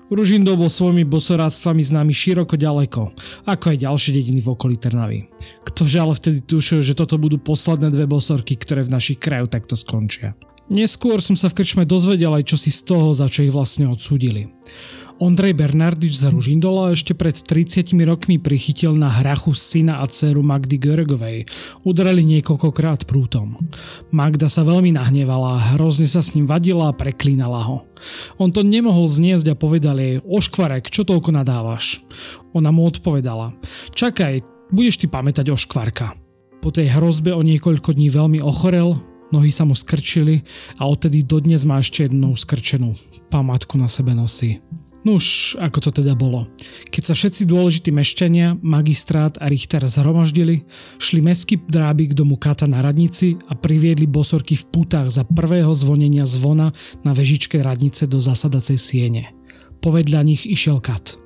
Ružindol 0.07 0.55
bol 0.55 0.71
svojimi 0.71 1.03
bosoráctvami 1.03 1.81
známy 1.81 2.13
široko 2.13 2.55
ďaleko, 2.55 3.11
ako 3.49 3.65
aj 3.73 3.77
ďalšie 3.83 4.11
dediny 4.15 4.39
v 4.39 4.51
okolí 4.53 4.75
Trnavy. 4.77 5.27
Ktože 5.65 5.97
ale 5.97 6.13
vtedy 6.13 6.39
tušil, 6.45 6.85
že 6.85 6.95
toto 6.95 7.17
budú 7.17 7.41
posledné 7.41 7.89
dve 7.91 8.05
bosorky, 8.05 8.55
ktoré 8.55 8.85
v 8.85 8.93
našich 8.93 9.19
krajoch 9.19 9.51
takto 9.51 9.73
skončia. 9.73 10.37
Neskôr 10.65 11.21
som 11.21 11.37
sa 11.37 11.49
v 11.49 11.61
krčme 11.61 11.85
dozvedel 11.85 12.33
aj 12.33 12.53
čo 12.53 12.57
si 12.57 12.73
z 12.73 12.85
toho, 12.89 13.13
za 13.13 13.29
čo 13.29 13.45
ich 13.45 13.53
vlastne 13.53 13.85
odsúdili. 13.85 14.49
Ondrej 15.15 15.55
Bernardič 15.55 16.19
z 16.19 16.27
Ružindola 16.27 16.91
ešte 16.91 17.15
pred 17.15 17.39
30 17.39 17.95
rokmi 18.03 18.35
prichytil 18.35 18.99
na 18.99 19.07
hrachu 19.07 19.55
syna 19.55 20.03
a 20.03 20.05
dceru 20.11 20.43
Magdy 20.43 20.75
Göregovej. 20.75 21.47
Udrali 21.87 22.27
niekoľkokrát 22.27 23.07
prútom. 23.07 23.55
Magda 24.11 24.51
sa 24.51 24.67
veľmi 24.67 24.91
nahnevala, 24.91 25.71
hrozne 25.79 26.03
sa 26.03 26.19
s 26.19 26.35
ním 26.35 26.43
vadila 26.43 26.91
a 26.91 26.97
preklínala 26.97 27.63
ho. 27.63 27.87
On 28.35 28.51
to 28.51 28.59
nemohol 28.59 29.07
zniesť 29.07 29.55
a 29.55 29.55
povedal 29.55 29.95
jej, 30.03 30.19
oškvarek, 30.19 30.91
čo 30.91 31.07
toľko 31.07 31.31
nadávaš? 31.31 32.03
Ona 32.51 32.75
mu 32.75 32.83
odpovedala, 32.83 33.55
čakaj, 33.95 34.43
budeš 34.67 34.99
ty 34.99 35.07
pamätať 35.07 35.47
o. 35.47 35.55
Po 36.59 36.69
tej 36.75 36.91
hrozbe 36.91 37.31
o 37.31 37.39
niekoľko 37.39 37.95
dní 37.95 38.11
veľmi 38.11 38.43
ochorel, 38.43 38.99
nohy 39.31 39.47
sa 39.47 39.63
mu 39.63 39.79
skrčili 39.79 40.43
a 40.75 40.91
odtedy 40.91 41.23
dodnes 41.23 41.63
má 41.63 41.79
ešte 41.79 42.03
jednu 42.03 42.35
skrčenú 42.35 42.99
památku 43.31 43.79
na 43.79 43.87
sebe 43.87 44.11
nosí. 44.11 44.59
Nuž, 45.05 45.53
ako 45.61 45.85
to 45.85 46.01
teda 46.01 46.17
bolo. 46.17 46.49
Keď 46.89 47.03
sa 47.05 47.13
všetci 47.13 47.45
dôležití 47.45 47.93
mešťania, 47.93 48.57
magistrát 48.65 49.37
a 49.37 49.45
Richter 49.45 49.85
zhromaždili, 49.85 50.65
šli 50.97 51.21
meský 51.21 51.61
dráby 51.61 52.09
k 52.09 52.17
domu 52.17 52.41
Kata 52.41 52.65
na 52.65 52.81
radnici 52.81 53.37
a 53.45 53.53
priviedli 53.53 54.09
bosorky 54.09 54.57
v 54.57 54.65
putách 54.65 55.13
za 55.13 55.21
prvého 55.21 55.69
zvonenia 55.77 56.25
zvona 56.25 56.73
na 57.05 57.13
vežičke 57.13 57.61
radnice 57.61 58.09
do 58.09 58.17
zasadacej 58.17 58.81
siene. 58.81 59.29
Povedľa 59.77 60.25
nich 60.25 60.49
išiel 60.49 60.81
Kat. 60.81 61.21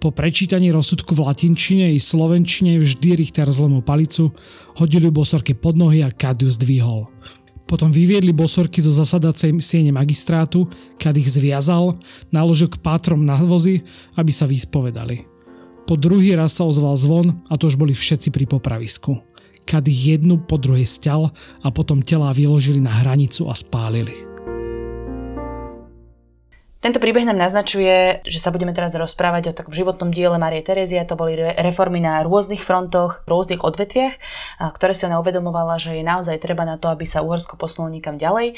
Po 0.00 0.08
prečítaní 0.08 0.72
rozsudku 0.72 1.12
v 1.12 1.28
latinčine 1.28 1.92
i 1.92 2.00
slovenčine 2.00 2.80
vždy 2.80 3.20
Richter 3.20 3.52
zlomil 3.52 3.84
palicu, 3.84 4.32
hodili 4.80 5.12
bosorke 5.12 5.52
pod 5.52 5.76
nohy 5.76 6.00
a 6.00 6.08
Kat 6.08 6.40
ju 6.40 6.48
zdvihol. 6.48 7.04
Potom 7.70 7.94
vyviedli 7.94 8.34
bosorky 8.34 8.82
zo 8.82 8.90
zasadacej 8.90 9.62
siene 9.62 9.94
magistrátu, 9.94 10.66
keď 10.98 11.22
ich 11.22 11.30
zviazal, 11.30 11.94
naložil 12.34 12.66
k 12.66 12.82
pátrom 12.82 13.22
na 13.22 13.38
vozy, 13.38 13.86
aby 14.18 14.34
sa 14.34 14.50
vyspovedali. 14.50 15.22
Po 15.86 15.94
druhý 15.94 16.34
raz 16.34 16.58
sa 16.58 16.66
ozval 16.66 16.98
zvon 16.98 17.46
a 17.46 17.54
to 17.54 17.70
už 17.70 17.78
boli 17.78 17.94
všetci 17.94 18.34
pri 18.34 18.50
popravisku. 18.50 19.22
Kad 19.70 19.86
ich 19.86 20.18
jednu 20.18 20.42
po 20.42 20.58
druhej 20.58 20.82
sťal 20.82 21.30
a 21.62 21.68
potom 21.70 22.02
telá 22.02 22.34
vyložili 22.34 22.82
na 22.82 22.90
hranicu 22.90 23.46
a 23.46 23.54
spálili. 23.54 24.29
Tento 26.80 26.96
príbeh 26.96 27.28
nám 27.28 27.36
naznačuje, 27.36 28.24
že 28.24 28.40
sa 28.40 28.48
budeme 28.48 28.72
teraz 28.72 28.96
rozprávať 28.96 29.52
o 29.52 29.56
takom 29.56 29.76
životnom 29.76 30.08
diele 30.08 30.40
Marie 30.40 30.64
Terezia. 30.64 31.04
To 31.04 31.12
boli 31.12 31.36
reformy 31.36 32.00
na 32.00 32.24
rôznych 32.24 32.64
frontoch, 32.64 33.20
rôznych 33.28 33.60
odvetviach, 33.60 34.16
ktoré 34.72 34.96
si 34.96 35.04
ona 35.04 35.20
uvedomovala, 35.20 35.76
že 35.76 36.00
je 36.00 36.04
naozaj 36.08 36.40
treba 36.40 36.64
na 36.64 36.80
to, 36.80 36.88
aby 36.88 37.04
sa 37.04 37.20
Uhorsko 37.20 37.60
posunulo 37.60 37.92
niekam 37.92 38.16
ďalej. 38.16 38.56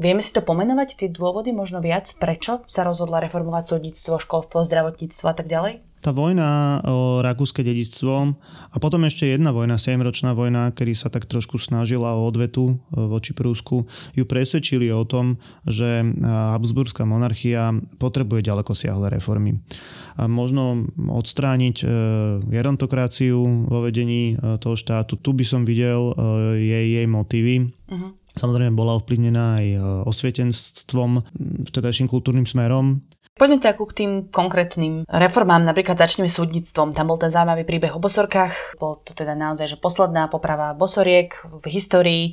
Vieme 0.00 0.24
si 0.24 0.32
to 0.32 0.40
pomenovať, 0.40 0.96
tie 0.96 1.08
dôvody, 1.12 1.52
možno 1.52 1.84
viac, 1.84 2.08
prečo 2.16 2.64
sa 2.64 2.88
rozhodla 2.88 3.20
reformovať 3.20 3.76
súdnictvo, 3.76 4.16
školstvo, 4.16 4.64
zdravotníctvo 4.64 5.26
a 5.28 5.34
tak 5.36 5.50
ďalej? 5.50 5.87
Tá 5.98 6.14
vojna 6.14 6.80
o 6.86 7.18
rakúske 7.20 7.66
dedictvo 7.66 8.38
a 8.70 8.76
potom 8.78 9.02
ešte 9.06 9.26
jedna 9.26 9.50
vojna, 9.50 9.80
7-ročná 9.80 10.32
vojna, 10.32 10.70
kedy 10.70 10.92
sa 10.94 11.10
tak 11.10 11.26
trošku 11.26 11.58
snažila 11.58 12.14
o 12.14 12.26
odvetu 12.26 12.74
e, 12.74 12.96
voči 12.96 13.34
Prúsku, 13.34 13.84
ju 14.14 14.24
presvedčili 14.24 14.90
o 14.94 15.02
tom, 15.02 15.42
že 15.66 16.02
e, 16.02 16.06
Habsburská 16.24 17.02
monarchia 17.02 17.74
potrebuje 17.98 18.46
ďaleko 18.46 18.72
siahle 18.74 19.10
reformy. 19.10 19.58
A 20.18 20.26
možno 20.30 20.86
odstrániť 20.96 21.76
e, 21.82 21.86
gerontokraciu 22.46 23.38
vo 23.66 23.78
vedení 23.82 24.38
toho 24.38 24.74
štátu. 24.78 25.18
Tu 25.18 25.30
by 25.34 25.44
som 25.46 25.62
videl 25.62 26.14
jej, 26.58 26.86
jej 26.98 27.06
motívy. 27.06 27.70
Uh-huh. 27.90 28.14
Samozrejme 28.38 28.74
bola 28.74 28.98
ovplyvnená 28.98 29.58
aj 29.58 29.66
osvietenstvom, 30.06 31.22
vtedajším 31.70 32.06
kultúrnym 32.06 32.46
smerom. 32.46 33.02
Poďme 33.38 33.62
tak 33.62 33.78
k 33.78 33.92
tým 33.94 34.10
konkrétnym 34.34 35.06
reformám. 35.06 35.62
Napríklad 35.62 35.94
začneme 35.94 36.26
súdnictvom. 36.26 36.90
Tam 36.90 37.06
bol 37.06 37.22
ten 37.22 37.30
zaujímavý 37.30 37.62
príbeh 37.62 37.94
o 37.94 38.02
bosorkách. 38.02 38.74
Bol 38.82 38.98
to 39.06 39.14
teda 39.14 39.38
naozaj 39.38 39.70
že 39.70 39.78
posledná 39.78 40.26
poprava 40.26 40.74
bosoriek 40.74 41.38
v 41.46 41.64
histórii. 41.70 42.24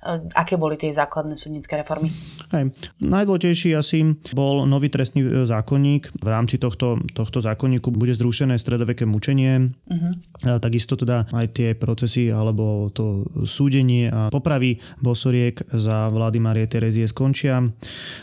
E, 0.00 0.32
aké 0.32 0.56
boli 0.56 0.80
tie 0.80 0.88
základné 0.92 1.36
súdnické 1.36 1.76
reformy? 1.76 2.08
Hej. 2.56 2.72
Najdôležitejší 3.04 3.76
asi 3.76 4.16
bol 4.32 4.64
nový 4.64 4.88
trestný 4.88 5.20
e, 5.20 5.44
zákonník. 5.44 6.16
V 6.16 6.28
rámci 6.28 6.56
tohto, 6.56 7.00
tohto 7.12 7.44
zákonníku 7.44 7.92
bude 7.92 8.16
zrušené 8.16 8.56
stredoveké 8.56 9.04
mučenie. 9.04 9.68
Uh-huh. 9.68 10.12
A 10.48 10.56
takisto 10.56 10.96
teda 10.96 11.28
aj 11.36 11.46
tie 11.52 11.68
procesy 11.76 12.32
alebo 12.32 12.88
to 12.90 13.28
súdenie 13.44 14.08
a 14.08 14.32
popravy 14.32 14.80
bosoriek 15.04 15.60
za 15.68 16.08
vlády 16.08 16.38
Marie 16.40 16.64
Terezie 16.64 17.04
skončia. 17.04 17.60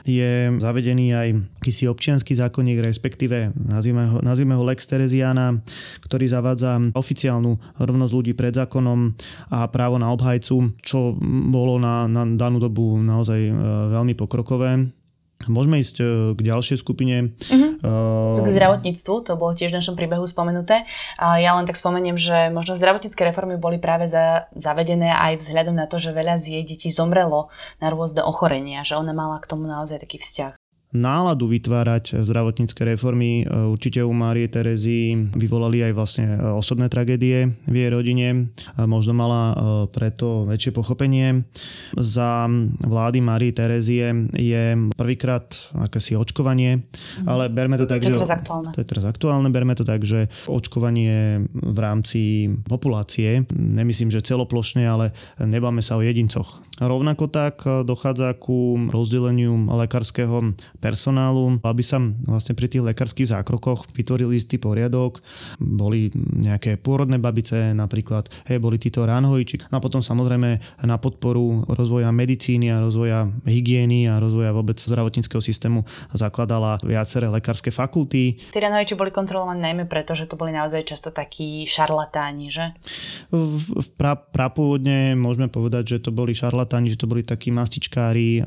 Je 0.01 0.49
zavedený 0.57 1.13
aj 1.13 1.27
akýsi 1.61 1.85
občianský 1.85 2.33
zákonník, 2.33 2.81
respektíve 2.81 3.53
nazvime 3.53 4.07
ho, 4.09 4.17
nazvime 4.23 4.55
ho 4.55 4.63
Lex 4.65 4.87
Tereziana, 4.89 5.59
ktorý 6.01 6.25
zavádza 6.25 6.79
oficiálnu 6.95 7.59
rovnosť 7.77 8.13
ľudí 8.15 8.33
pred 8.33 8.55
zákonom 8.55 9.13
a 9.51 9.67
právo 9.67 9.99
na 9.99 10.09
obhajcu, 10.09 10.79
čo 10.79 11.13
bolo 11.67 11.83
na, 11.83 12.07
na 12.07 12.23
danú 12.23 12.63
dobu 12.63 12.95
naozaj 12.95 13.39
e, 13.43 13.53
veľmi 13.91 14.15
pokrokové. 14.15 14.87
Môžeme 15.45 15.77
ísť 15.77 15.95
e, 16.01 16.05
k 16.33 16.39
ďalšej 16.39 16.81
skupine. 16.81 17.37
Uh-huh. 17.37 18.33
K 18.33 18.47
zdravotníctvu, 18.47 19.13
to 19.21 19.37
bolo 19.37 19.53
tiež 19.53 19.69
v 19.69 19.77
našom 19.83 19.93
príbehu 19.93 20.25
spomenuté. 20.25 20.89
A 21.21 21.37
ja 21.37 21.53
len 21.53 21.69
tak 21.69 21.77
spomeniem, 21.77 22.17
že 22.17 22.49
možno 22.49 22.73
zdravotnícke 22.73 23.21
reformy 23.21 23.61
boli 23.61 23.77
práve 23.77 24.09
za, 24.09 24.49
zavedené 24.57 25.13
aj 25.13 25.45
vzhľadom 25.45 25.77
na 25.77 25.85
to, 25.85 26.01
že 26.01 26.15
veľa 26.15 26.41
z 26.41 26.57
jej 26.57 26.63
detí 26.65 26.89
zomrelo 26.89 27.53
na 27.77 27.93
rôzne 27.93 28.25
ochorenia, 28.25 28.81
že 28.81 28.97
ona 28.97 29.13
mala 29.13 29.37
k 29.37 29.45
tomu 29.45 29.69
naozaj 29.69 30.01
taký 30.01 30.17
vzťah 30.17 30.56
náladu 30.97 31.45
vytvárať 31.45 32.25
zdravotnícke 32.25 32.81
reformy. 32.81 33.43
E, 33.43 33.69
určite 33.69 34.01
u 34.01 34.11
Márie 34.11 34.49
Terezy 34.49 35.29
vyvolali 35.37 35.85
aj 35.85 35.93
vlastne 35.93 36.25
e, 36.33 36.37
osobné 36.57 36.89
tragédie 36.89 37.53
v 37.69 37.75
jej 37.77 37.89
rodine. 37.93 38.49
Možno 38.81 39.13
mala 39.13 39.41
e, 39.51 39.55
preto 39.93 40.49
väčšie 40.49 40.73
pochopenie. 40.73 41.45
Za 41.93 42.49
vlády 42.81 43.21
Márie 43.21 43.53
Terezie 43.53 44.29
je 44.33 44.63
prvýkrát 44.97 45.45
akési 45.77 46.17
očkovanie, 46.17 46.81
mm. 46.81 47.29
ale 47.29 47.53
berme 47.53 47.77
to 47.77 47.85
tak, 47.85 48.01
to 48.01 48.09
že... 48.09 48.13
To 48.13 48.17
je 48.17 48.21
teraz 48.25 48.33
aktuálne. 48.33 48.69
To 48.73 48.79
je 48.81 48.87
teraz 48.87 49.05
aktuálne. 49.05 49.47
Berme 49.53 49.73
to 49.77 49.85
tak, 49.85 50.01
že 50.01 50.27
očkovanie 50.49 51.45
v 51.53 51.77
rámci 51.77 52.49
populácie, 52.65 53.45
nemyslím, 53.53 54.09
že 54.09 54.25
celoplošne, 54.25 54.83
ale 54.83 55.13
nebáme 55.37 55.79
sa 55.79 55.95
o 55.95 56.01
jedincoch. 56.01 56.66
Rovnako 56.77 57.25
tak 57.27 57.65
dochádza 57.65 58.37
ku 58.37 58.77
rozdeleniu 58.93 59.57
lekárskeho 59.65 60.53
personálu, 60.77 61.57
aby 61.65 61.81
sa 61.81 61.97
vlastne 62.29 62.53
pri 62.53 62.69
tých 62.69 62.85
lekárskych 62.85 63.33
zákrokoch 63.33 63.89
vytvoril 63.97 64.29
istý 64.37 64.61
poriadok. 64.61 65.25
Boli 65.57 66.13
nejaké 66.13 66.77
pôrodné 66.77 67.17
babice 67.17 67.73
napríklad, 67.73 68.29
hej, 68.45 68.61
boli 68.61 68.77
títo 68.77 69.09
ránhojči. 69.09 69.65
No 69.73 69.81
a 69.81 69.83
potom 69.83 70.05
samozrejme 70.05 70.61
na 70.85 70.97
podporu 71.01 71.65
rozvoja 71.65 72.13
medicíny 72.13 72.69
a 72.69 72.77
rozvoja 72.77 73.25
hygieny 73.49 74.05
a 74.05 74.21
rozvoja 74.21 74.53
vôbec 74.53 74.77
zdravotníckého 74.77 75.41
systému 75.41 75.81
zakladala 76.13 76.77
viaceré 76.85 77.25
lekárske 77.25 77.73
fakulty. 77.73 78.37
Tí 78.37 78.59
ránhojči 78.61 78.93
boli 78.93 79.09
kontrolovaní 79.09 79.65
najmä 79.65 79.89
preto, 79.89 80.13
že 80.13 80.29
to 80.29 80.37
boli 80.37 80.53
naozaj 80.53 80.85
často 80.85 81.09
takí 81.09 81.65
šarlatáni, 81.65 82.53
že? 82.53 82.77
V, 83.33 83.81
v 83.81 83.89
pra, 83.97 84.13
prapôvodne 84.13 85.17
môžeme 85.17 85.49
povedať, 85.49 85.97
že 85.97 86.05
to 86.05 86.13
boli 86.13 86.37
šarlatáni, 86.37 86.65
že 86.67 86.99
to 86.99 87.09
boli 87.09 87.23
takí 87.23 87.49
mastičkári, 87.49 88.43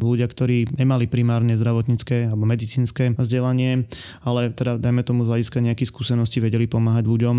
ľudia, 0.00 0.26
ktorí 0.26 0.74
nemali 0.74 1.06
primárne 1.06 1.54
zdravotnícke 1.54 2.32
alebo 2.32 2.48
medicínske 2.48 3.14
vzdelanie, 3.14 3.86
ale 4.24 4.50
teda 4.50 4.80
dajme 4.80 5.04
tomu 5.04 5.28
z 5.28 5.36
hľadiska 5.36 5.60
nejakých 5.60 5.92
skúseností 5.92 6.40
vedeli 6.40 6.66
pomáhať 6.66 7.04
ľuďom 7.06 7.36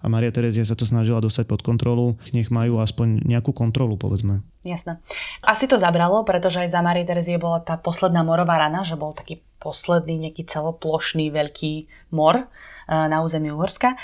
a 0.00 0.06
Maria 0.06 0.30
Terezia 0.30 0.64
sa 0.64 0.78
to 0.78 0.86
snažila 0.88 1.20
dostať 1.20 1.44
pod 1.50 1.60
kontrolu, 1.60 2.16
nech 2.30 2.48
majú 2.48 2.80
aspoň 2.80 3.26
nejakú 3.26 3.50
kontrolu, 3.50 3.98
povedzme. 3.98 4.46
Jasné. 4.64 4.96
Asi 5.44 5.68
to 5.68 5.76
zabralo, 5.76 6.24
pretože 6.24 6.64
aj 6.64 6.72
za 6.72 6.80
Marie 6.80 7.04
Terezie 7.04 7.36
bola 7.36 7.60
tá 7.60 7.76
posledná 7.76 8.24
morová 8.24 8.56
rana, 8.56 8.80
že 8.80 8.96
bol 8.96 9.12
taký 9.12 9.44
posledný 9.60 10.28
nejaký 10.28 10.48
celoplošný 10.48 11.28
veľký 11.28 11.72
mor 12.16 12.36
eh, 12.40 12.46
na 12.88 13.20
území 13.20 13.52
Uhorska. 13.52 13.96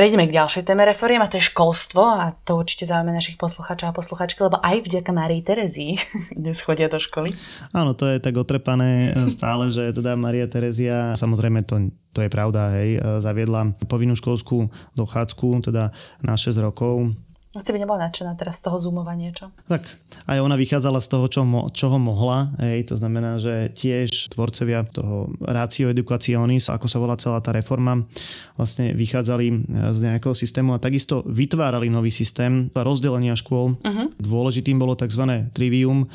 Prejdeme 0.00 0.24
k 0.24 0.32
ďalšej 0.32 0.64
téme 0.64 0.88
reforiem 0.88 1.20
a 1.20 1.28
to 1.28 1.36
je 1.36 1.52
školstvo 1.52 2.00
a 2.00 2.32
to 2.32 2.56
určite 2.56 2.88
zaujíma 2.88 3.12
našich 3.12 3.36
poslucháčov 3.36 3.92
a 3.92 3.96
posluchačky, 4.00 4.40
lebo 4.40 4.56
aj 4.56 4.88
vďaka 4.88 5.12
Marii 5.12 5.44
Terezii 5.44 6.00
dnes 6.40 6.56
chodia 6.64 6.88
do 6.88 6.96
školy. 6.96 7.36
Áno, 7.76 7.92
to 7.92 8.08
je 8.08 8.16
tak 8.16 8.32
otrepané 8.40 9.12
stále, 9.28 9.68
že 9.68 9.92
teda 9.92 10.16
Maria 10.16 10.48
Terezia, 10.48 11.12
samozrejme 11.20 11.68
to, 11.68 11.92
to 12.16 12.24
je 12.24 12.32
pravda, 12.32 12.80
hej, 12.80 12.96
zaviedla 13.20 13.76
povinnú 13.92 14.16
školskú 14.16 14.72
dochádzku, 14.96 15.68
teda 15.68 15.92
na 16.24 16.32
6 16.32 16.56
rokov 16.64 17.12
asi 17.50 17.74
by 17.74 17.82
nebola 17.82 18.06
nadšená 18.06 18.38
teraz 18.38 18.62
z 18.62 18.70
toho 18.70 18.78
zoomovania, 18.78 19.34
čo? 19.34 19.50
Tak, 19.66 19.82
aj 20.30 20.38
ona 20.38 20.54
vychádzala 20.54 21.02
z 21.02 21.08
toho, 21.10 21.26
čo 21.26 21.42
mo, 21.42 21.66
čoho 21.74 21.98
mohla. 21.98 22.54
Hej, 22.62 22.94
to 22.94 22.94
znamená, 22.94 23.42
že 23.42 23.74
tiež 23.74 24.30
tvorcovia 24.30 24.86
toho 24.86 25.34
rácio 25.42 25.90
educationis, 25.90 26.70
ako 26.70 26.86
sa 26.86 27.02
volá 27.02 27.18
celá 27.18 27.42
tá 27.42 27.50
reforma, 27.50 28.06
vlastne 28.54 28.94
vychádzali 28.94 29.46
e, 29.50 29.54
z 29.90 29.98
nejakého 29.98 30.30
systému 30.30 30.78
a 30.78 30.82
takisto 30.82 31.26
vytvárali 31.26 31.90
nový 31.90 32.14
systém 32.14 32.70
rozdelenia 32.70 33.34
škôl. 33.34 33.74
Uh-huh. 33.82 34.06
Dôležitým 34.22 34.78
bolo 34.78 34.94
tzv. 34.94 35.50
trivium, 35.50 36.06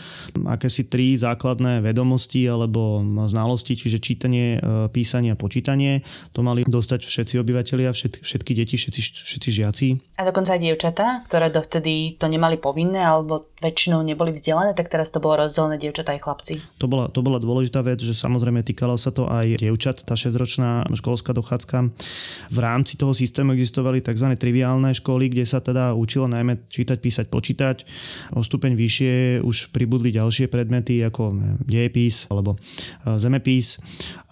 akési 0.47 0.87
tri 0.87 1.19
základné 1.19 1.83
vedomosti 1.83 2.47
alebo 2.47 3.03
znalosti, 3.27 3.75
čiže 3.75 3.99
čítanie, 3.99 4.63
e, 4.63 4.87
písanie 4.87 5.35
a 5.35 5.37
počítanie. 5.37 5.99
To 6.31 6.47
mali 6.47 6.63
dostať 6.63 7.03
všetci 7.03 7.43
obyvateľia, 7.43 7.91
všetky, 7.91 8.23
všetky 8.23 8.51
deti, 8.55 8.79
všetci, 8.79 9.01
všetci 9.03 9.49
žiaci. 9.51 9.87
A 10.15 10.23
dokonca 10.23 10.55
aj 10.55 10.63
dievčatá? 10.63 11.24
Ktoré 11.25 11.49
dovtedy 11.49 12.21
to 12.21 12.29
nemali 12.29 12.61
povinné, 12.61 13.01
alebo 13.01 13.49
väčšinou 13.65 14.05
neboli 14.05 14.29
vzdelané, 14.29 14.77
tak 14.77 14.93
teraz 14.93 15.09
to 15.09 15.17
bolo 15.17 15.41
rozdelené 15.41 15.81
dievčatá 15.81 16.13
aj 16.13 16.21
chlapci. 16.21 16.53
To 16.77 16.85
bola, 16.85 17.09
to 17.09 17.25
bola 17.25 17.41
dôležitá 17.41 17.81
vec, 17.81 17.97
že 17.97 18.13
samozrejme 18.13 18.61
týkalo 18.61 18.93
sa 19.01 19.09
to 19.09 19.25
aj 19.25 19.57
dievčat, 19.57 20.05
tá 20.05 20.13
6-ročná 20.13 20.85
školská 20.93 21.33
dochádzka. 21.33 21.89
V 22.53 22.57
rámci 22.61 23.01
toho 23.01 23.17
systému 23.17 23.57
existovali 23.57 24.05
tzv. 24.05 24.29
triviálne 24.37 24.93
školy, 24.93 25.33
kde 25.33 25.49
sa 25.49 25.63
teda 25.65 25.97
učilo 25.97 26.29
najmä 26.29 26.69
čítať, 26.69 26.97
písať, 27.01 27.25
počítať. 27.33 27.77
O 28.37 28.45
stupeň 28.45 28.77
vyššie 28.77 29.41
už 29.41 29.73
pribudli 29.73 30.13
ďalšie 30.13 30.45
predmety 30.51 31.01
ako 31.01 31.33
dejepis 31.65 32.29
alebo 32.29 32.55
e, 32.55 33.17
zemepis. 33.17 33.81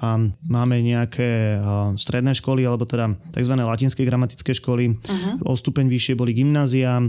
A 0.03 0.19
máme 0.45 0.83
nejaké 0.83 1.55
e, 1.55 1.95
stredné 1.95 2.35
školy 2.35 2.67
alebo 2.67 2.83
teda 2.83 3.15
tzv. 3.31 3.53
latinské 3.55 4.03
gramatické 4.03 4.51
školy. 4.51 4.99
Uh-huh. 4.99 5.49
O 5.49 5.53
stupeň 5.55 5.87
vyššie 5.87 6.13
boli 6.19 6.35
gymnázia, 6.35 6.99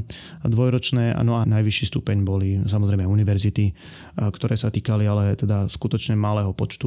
dvojročné, 0.47 1.19
no 1.27 1.37
a 1.37 1.43
najvyšší 1.45 1.85
stupeň 1.91 2.14
boli 2.23 2.63
samozrejme 2.63 3.03
univerzity, 3.03 3.75
ktoré 4.15 4.55
sa 4.55 4.71
týkali 4.71 5.11
ale 5.11 5.35
teda 5.35 5.67
skutočne 5.67 6.15
malého 6.15 6.55
počtu 6.55 6.87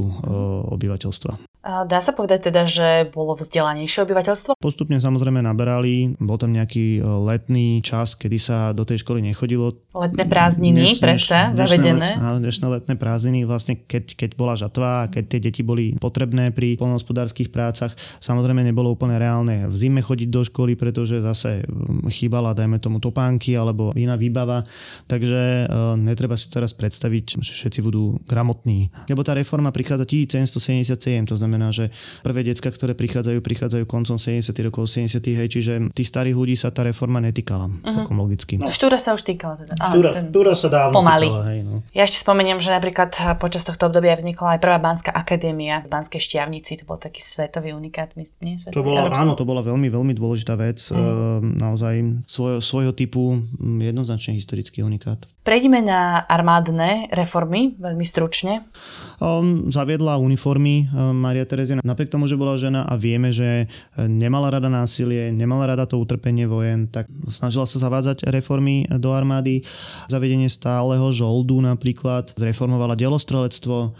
obyvateľstva. 0.71 1.46
Dá 1.67 1.99
sa 1.99 2.15
povedať 2.15 2.47
teda, 2.47 2.63
že 2.63 3.11
bolo 3.11 3.35
vzdelanejšie 3.35 4.07
obyvateľstvo? 4.07 4.55
Postupne 4.55 5.03
samozrejme 5.03 5.43
naberali. 5.43 6.15
Bol 6.15 6.39
tam 6.39 6.55
nejaký 6.55 6.99
e, 6.99 7.01
letný 7.03 7.83
čas, 7.83 8.15
kedy 8.15 8.39
sa 8.39 8.71
do 8.71 8.87
tej 8.87 9.03
školy 9.03 9.19
nechodilo. 9.19 9.75
Letné 9.91 10.23
prázdniny, 10.23 10.95
dneš, 10.95 11.03
predsa, 11.03 11.51
zavedené. 11.51 12.15
Let, 12.15 12.39
dnešné 12.39 12.65
letné 12.71 12.95
prázdniny, 12.95 13.43
vlastne 13.43 13.75
keď, 13.75 14.15
keď 14.15 14.29
bola 14.39 14.55
žatva 14.55 14.89
a 15.03 15.09
keď 15.11 15.23
tie 15.27 15.39
deti 15.43 15.59
boli 15.59 15.91
potrebné 15.99 16.55
pri 16.55 16.79
polnohospodárských 16.79 17.51
prácach, 17.51 17.91
samozrejme 18.23 18.63
nebolo 18.63 18.95
úplne 18.95 19.19
reálne 19.19 19.67
v 19.67 19.75
zime 19.75 19.99
chodiť 19.99 20.29
do 20.31 20.47
školy, 20.47 20.79
pretože 20.79 21.19
zase 21.19 21.67
chýbala, 22.07 22.55
dajme 22.55 22.79
tomu, 22.79 23.03
topánky 23.03 23.59
alebo 23.59 23.91
iná 23.99 24.15
výbava. 24.15 24.63
Takže 25.11 25.67
uh, 25.67 25.99
netreba 25.99 26.39
si 26.39 26.47
teraz 26.47 26.71
predstaviť, 26.71 27.43
že 27.43 27.51
všetci 27.51 27.79
budú 27.83 28.23
gramotní. 28.23 28.87
Lebo 29.11 29.27
tá 29.27 29.35
reforma 29.35 29.75
prichádza 29.75 30.07
1777, 30.07 31.27
to 31.27 31.35
znamená 31.35 31.56
znamená, 31.57 31.73
že 31.73 31.89
prvé 32.21 32.45
decka, 32.45 32.69
ktoré 32.69 32.93
prichádzajú, 32.93 33.41
prichádzajú 33.41 33.83
koncom 33.89 34.21
70. 34.21 34.53
rokov, 34.61 34.85
70. 34.85 35.17
hej, 35.25 35.49
čiže 35.49 35.73
tých 35.97 36.07
starých 36.07 36.37
ľudí 36.37 36.53
sa 36.53 36.69
tá 36.69 36.85
reforma 36.85 37.17
netýkala, 37.17 37.67
uh-huh. 37.67 37.89
celkom 37.89 38.21
logicky. 38.21 38.61
No. 38.61 38.69
Štúra 38.69 39.01
sa 39.01 39.17
už 39.17 39.25
týkala 39.25 39.57
teda. 39.57 39.73
Štúra, 39.73 40.09
ten... 40.13 40.29
štúra 40.29 40.53
sa 40.53 40.67
dávno 40.69 40.93
Pomaly. 41.01 41.27
Týkala, 41.27 41.43
hej, 41.49 41.59
no. 41.65 41.75
Ja 41.97 42.05
ešte 42.05 42.21
spomeniem, 42.21 42.61
že 42.61 42.69
napríklad 42.69 43.17
počas 43.41 43.65
tohto 43.65 43.89
obdobia 43.89 44.13
vznikla 44.13 44.57
aj 44.57 44.59
prvá 44.61 44.77
Banská 44.77 45.11
akadémia 45.11 45.81
v 45.81 45.87
Banskej 45.89 46.21
Šťavnici, 46.21 46.77
to 46.77 46.85
bol 46.85 47.01
taký 47.01 47.19
svetový 47.19 47.73
unikát, 47.73 48.13
nie? 48.13 48.29
Svetový, 48.61 48.77
to 48.77 48.85
bola, 48.85 49.09
áno, 49.09 49.33
to 49.33 49.43
bola 49.43 49.65
veľmi, 49.65 49.89
veľmi 49.89 50.13
dôležitá 50.13 50.53
vec, 50.53 50.77
mm. 50.93 51.57
naozaj 51.57 51.93
svoj, 52.29 52.61
svojho 52.61 52.93
typu 52.93 53.41
jednoznačne 53.57 54.37
historický 54.37 54.85
unikát. 54.85 55.25
Prejdime 55.41 55.81
na 55.81 56.21
armádne 56.27 57.07
reformy, 57.09 57.73
veľmi 57.79 58.03
stručne. 58.03 58.67
Um, 59.17 59.73
zaviedla 59.73 60.21
uniformy 60.21 60.85
um, 60.93 61.17
Maria 61.17 61.41
Terezia. 61.41 61.81
Napriek 61.81 62.13
tomu, 62.13 62.29
že 62.29 62.37
bola 62.37 62.53
žena 62.53 62.85
a 62.85 62.93
vieme, 62.93 63.33
že 63.33 63.65
e, 63.65 64.05
nemala 64.05 64.53
rada 64.53 64.69
násilie, 64.69 65.33
nemala 65.33 65.73
rada 65.73 65.89
to 65.89 65.97
utrpenie 65.97 66.45
vojen, 66.45 66.85
tak 66.85 67.09
snažila 67.25 67.65
sa 67.65 67.81
zavádzať 67.81 68.29
reformy 68.29 68.85
do 68.85 69.09
armády. 69.17 69.65
Zavedenie 70.05 70.53
stáleho 70.53 71.09
žoldu 71.09 71.57
napríklad, 71.65 72.37
zreformovala 72.37 72.93
delostrelectvo, 72.93 73.97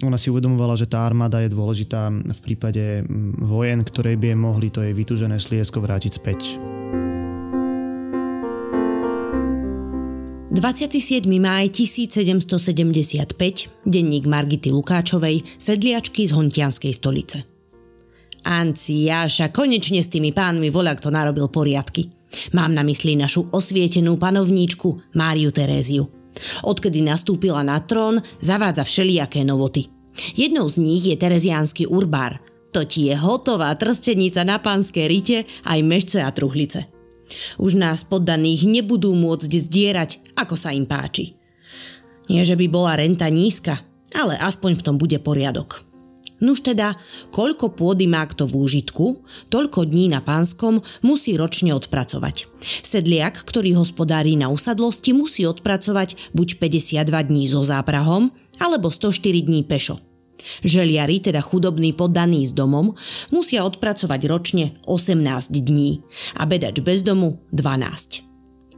ona 0.00 0.16
si 0.16 0.32
uvedomovala, 0.32 0.76
že 0.76 0.88
tá 0.88 1.04
armáda 1.04 1.44
je 1.44 1.52
dôležitá 1.52 2.08
v 2.12 2.40
prípade 2.40 3.04
vojen, 3.40 3.84
ktoré 3.84 4.16
by 4.16 4.32
je 4.32 4.36
mohli 4.36 4.68
to 4.72 4.80
jej 4.80 4.96
vytúžené 4.96 5.36
sliesko 5.36 5.84
vrátiť 5.84 6.12
späť. 6.16 6.56
27. 10.52 11.24
máj 11.40 11.72
1775, 11.72 13.72
denník 13.88 14.28
Margity 14.28 14.68
Lukáčovej, 14.68 15.40
sedliačky 15.56 16.28
z 16.28 16.36
Hontianskej 16.36 16.92
stolice. 16.92 17.40
Anci, 18.44 19.08
Jáša, 19.08 19.48
konečne 19.48 20.04
s 20.04 20.12
tými 20.12 20.36
pánmi 20.36 20.68
voľak 20.68 21.00
to 21.00 21.08
narobil 21.08 21.48
poriadky. 21.48 22.12
Mám 22.52 22.76
na 22.76 22.84
mysli 22.84 23.16
našu 23.16 23.48
osvietenú 23.48 24.20
panovníčku 24.20 25.16
Máriu 25.16 25.48
Teréziu. 25.56 26.12
Odkedy 26.68 27.00
nastúpila 27.00 27.64
na 27.64 27.80
trón, 27.80 28.20
zavádza 28.44 28.84
všelijaké 28.84 29.48
novoty. 29.48 29.88
Jednou 30.36 30.68
z 30.68 30.84
nich 30.84 31.08
je 31.08 31.16
tereziánsky 31.16 31.88
urbár. 31.88 32.36
To 32.76 32.84
ti 32.84 33.08
je 33.08 33.16
hotová 33.16 33.72
trstenica 33.80 34.44
na 34.44 34.60
pánske 34.60 35.08
rite 35.08 35.48
aj 35.64 35.80
mešce 35.80 36.20
a 36.20 36.28
truhlice. 36.28 37.01
Už 37.56 37.78
nás 37.78 38.04
poddaných 38.06 38.68
nebudú 38.68 39.12
môcť 39.14 39.50
zdierať, 39.50 40.10
ako 40.38 40.54
sa 40.56 40.72
im 40.72 40.88
páči. 40.88 41.36
Nie, 42.30 42.46
že 42.46 42.54
by 42.54 42.66
bola 42.70 42.98
renta 42.98 43.26
nízka, 43.26 43.82
ale 44.14 44.38
aspoň 44.38 44.78
v 44.78 44.84
tom 44.84 44.96
bude 45.00 45.18
poriadok. 45.18 45.84
Nuž 46.42 46.66
teda, 46.66 46.98
koľko 47.30 47.70
pôdy 47.78 48.10
má 48.10 48.26
kto 48.26 48.50
v 48.50 48.66
úžitku, 48.66 49.22
toľko 49.46 49.86
dní 49.86 50.10
na 50.10 50.18
pánskom 50.18 50.82
musí 51.06 51.38
ročne 51.38 51.70
odpracovať. 51.70 52.50
Sedliak, 52.82 53.46
ktorý 53.46 53.78
hospodári 53.78 54.34
na 54.34 54.50
usadlosti, 54.50 55.14
musí 55.14 55.46
odpracovať 55.46 56.34
buď 56.34 56.58
52 56.58 57.30
dní 57.30 57.46
so 57.46 57.62
záprahom, 57.62 58.34
alebo 58.58 58.90
104 58.90 59.22
dní 59.46 59.62
pešo. 59.62 60.02
Želiari, 60.64 61.20
teda 61.20 61.40
chudobní 61.40 61.92
poddaní 61.92 62.46
s 62.46 62.52
domom, 62.52 62.94
musia 63.30 63.64
odpracovať 63.64 64.20
ročne 64.28 64.64
18 64.86 65.18
dní 65.52 66.02
a 66.38 66.46
bedač 66.46 66.78
bez 66.80 67.02
domu 67.02 67.42
12. 67.52 68.32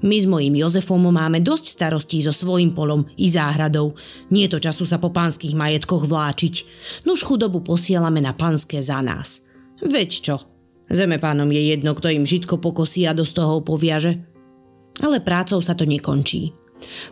My 0.04 0.20
s 0.20 0.28
mojím 0.28 0.60
Jozefom 0.60 1.00
máme 1.00 1.40
dosť 1.40 1.64
starostí 1.64 2.20
so 2.20 2.34
svojím 2.34 2.76
polom 2.76 3.08
i 3.16 3.24
záhradou. 3.24 3.96
Nie 4.28 4.52
to 4.52 4.60
času 4.60 4.84
sa 4.84 5.00
po 5.00 5.08
pánskych 5.08 5.56
majetkoch 5.56 6.04
vláčiť. 6.04 6.54
Nuž 7.08 7.24
chudobu 7.24 7.64
posielame 7.64 8.20
na 8.20 8.36
pánske 8.36 8.84
za 8.84 9.00
nás. 9.00 9.48
Veď 9.80 10.10
čo? 10.20 10.36
Zeme 10.92 11.16
pánom 11.16 11.48
je 11.48 11.72
jedno, 11.72 11.96
kto 11.96 12.12
im 12.12 12.28
žitko 12.28 12.60
pokosí 12.60 13.08
a 13.08 13.16
do 13.16 13.24
toho 13.24 13.64
poviaže. 13.64 14.20
Ale 15.00 15.24
prácou 15.24 15.64
sa 15.64 15.72
to 15.72 15.88
nekončí. 15.88 16.63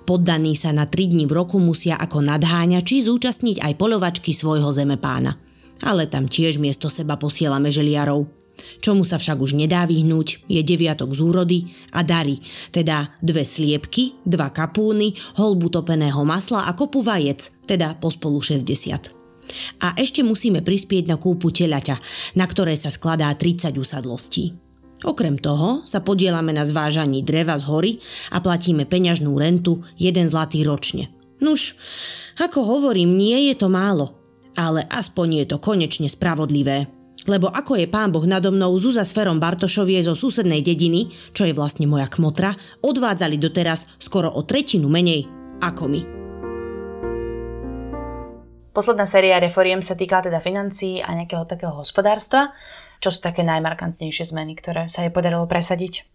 Poddaní 0.04 0.56
sa 0.58 0.70
na 0.74 0.88
3 0.88 1.12
dní 1.12 1.24
v 1.28 1.36
roku 1.36 1.60
musia 1.62 1.96
ako 1.98 2.24
nadháňači 2.24 3.04
zúčastniť 3.04 3.60
aj 3.62 3.72
polovačky 3.78 4.32
svojho 4.32 4.70
zemepána. 4.70 5.38
Ale 5.82 6.06
tam 6.06 6.30
tiež 6.30 6.62
miesto 6.62 6.86
seba 6.86 7.18
posielame 7.18 7.68
želiarov. 7.68 8.30
Čomu 8.78 9.02
sa 9.02 9.18
však 9.18 9.38
už 9.42 9.58
nedá 9.58 9.82
vyhnúť, 9.86 10.46
je 10.46 10.62
deviatok 10.62 11.14
z 11.14 11.20
úrody 11.22 11.58
a 11.94 12.06
dary, 12.06 12.38
teda 12.70 13.10
dve 13.18 13.42
sliepky, 13.42 14.22
dva 14.22 14.54
kapúny, 14.54 15.14
holbu 15.38 15.70
topeného 15.70 16.22
masla 16.22 16.66
a 16.66 16.72
kopu 16.74 17.02
vajec, 17.02 17.66
teda 17.66 17.98
pospolu 17.98 18.38
60. 18.38 19.22
A 19.82 19.98
ešte 19.98 20.22
musíme 20.22 20.62
prispieť 20.62 21.10
na 21.10 21.16
kúpu 21.18 21.50
telaťa, 21.50 21.98
na 22.38 22.46
ktoré 22.46 22.78
sa 22.78 22.88
skladá 22.88 23.28
30 23.34 23.74
usadlostí. 23.74 24.61
Okrem 25.02 25.34
toho 25.38 25.82
sa 25.82 25.98
podielame 25.98 26.54
na 26.54 26.62
zvážaní 26.62 27.26
dreva 27.26 27.58
z 27.58 27.64
hory 27.66 27.92
a 28.30 28.38
platíme 28.38 28.86
peňažnú 28.86 29.34
rentu 29.34 29.82
1 29.98 30.30
zlatý 30.30 30.62
ročne. 30.62 31.10
Nuž, 31.42 31.74
ako 32.38 32.62
hovorím, 32.62 33.18
nie 33.18 33.50
je 33.50 33.54
to 33.58 33.66
málo, 33.66 34.14
ale 34.54 34.86
aspoň 34.86 35.42
je 35.42 35.46
to 35.50 35.56
konečne 35.58 36.06
spravodlivé. 36.06 36.86
Lebo 37.22 37.46
ako 37.50 37.78
je 37.78 37.86
pán 37.86 38.10
Boh 38.10 38.26
nado 38.26 38.50
mnou 38.50 38.74
Zuza 38.82 39.06
s 39.06 39.14
Ferom 39.14 39.38
Bartošovie 39.38 40.02
zo 40.02 40.18
susednej 40.18 40.58
dediny, 40.58 41.06
čo 41.30 41.46
je 41.46 41.54
vlastne 41.54 41.86
moja 41.86 42.10
kmotra, 42.10 42.54
odvádzali 42.82 43.38
doteraz 43.38 43.94
skoro 44.02 44.26
o 44.30 44.42
tretinu 44.42 44.90
menej 44.90 45.30
ako 45.62 45.86
my. 45.86 46.02
Posledná 48.72 49.04
séria 49.04 49.36
reforiem 49.36 49.84
sa 49.84 49.92
týkala 49.92 50.32
teda 50.32 50.40
financií 50.40 50.98
a 51.04 51.12
nejakého 51.12 51.44
takého 51.44 51.76
hospodárstva. 51.76 52.56
Čo 53.02 53.10
sú 53.10 53.18
také 53.18 53.42
najmarkantnejšie 53.42 54.30
zmeny, 54.30 54.54
ktoré 54.54 54.86
sa 54.86 55.02
jej 55.02 55.10
podarilo 55.10 55.50
presadiť? 55.50 56.06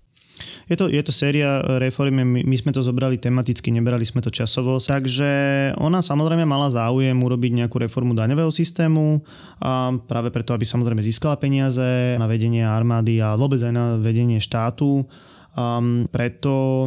Je 0.69 0.77
to, 0.77 0.85
je 0.85 1.01
to 1.01 1.09
séria 1.09 1.65
reformy, 1.81 2.21
my, 2.21 2.45
my 2.45 2.55
sme 2.55 2.69
to 2.69 2.85
zobrali 2.85 3.17
tematicky, 3.17 3.73
nebrali 3.73 4.05
sme 4.05 4.21
to 4.21 4.29
časovo, 4.29 4.77
takže 4.77 5.73
ona 5.81 6.05
samozrejme 6.05 6.45
mala 6.45 6.69
záujem 6.69 7.17
urobiť 7.17 7.51
nejakú 7.63 7.81
reformu 7.81 8.13
daňového 8.13 8.53
systému 8.53 9.25
a 9.57 9.97
práve 10.05 10.29
preto, 10.29 10.53
aby 10.53 10.61
samozrejme 10.61 11.01
získala 11.01 11.41
peniaze 11.41 12.15
na 12.21 12.29
vedenie 12.29 12.61
armády 12.61 13.17
a 13.17 13.33
vôbec 13.33 13.57
aj 13.65 13.73
na 13.73 13.85
vedenie 13.97 14.37
štátu 14.37 15.09
Um, 15.57 16.05
preto 16.13 16.85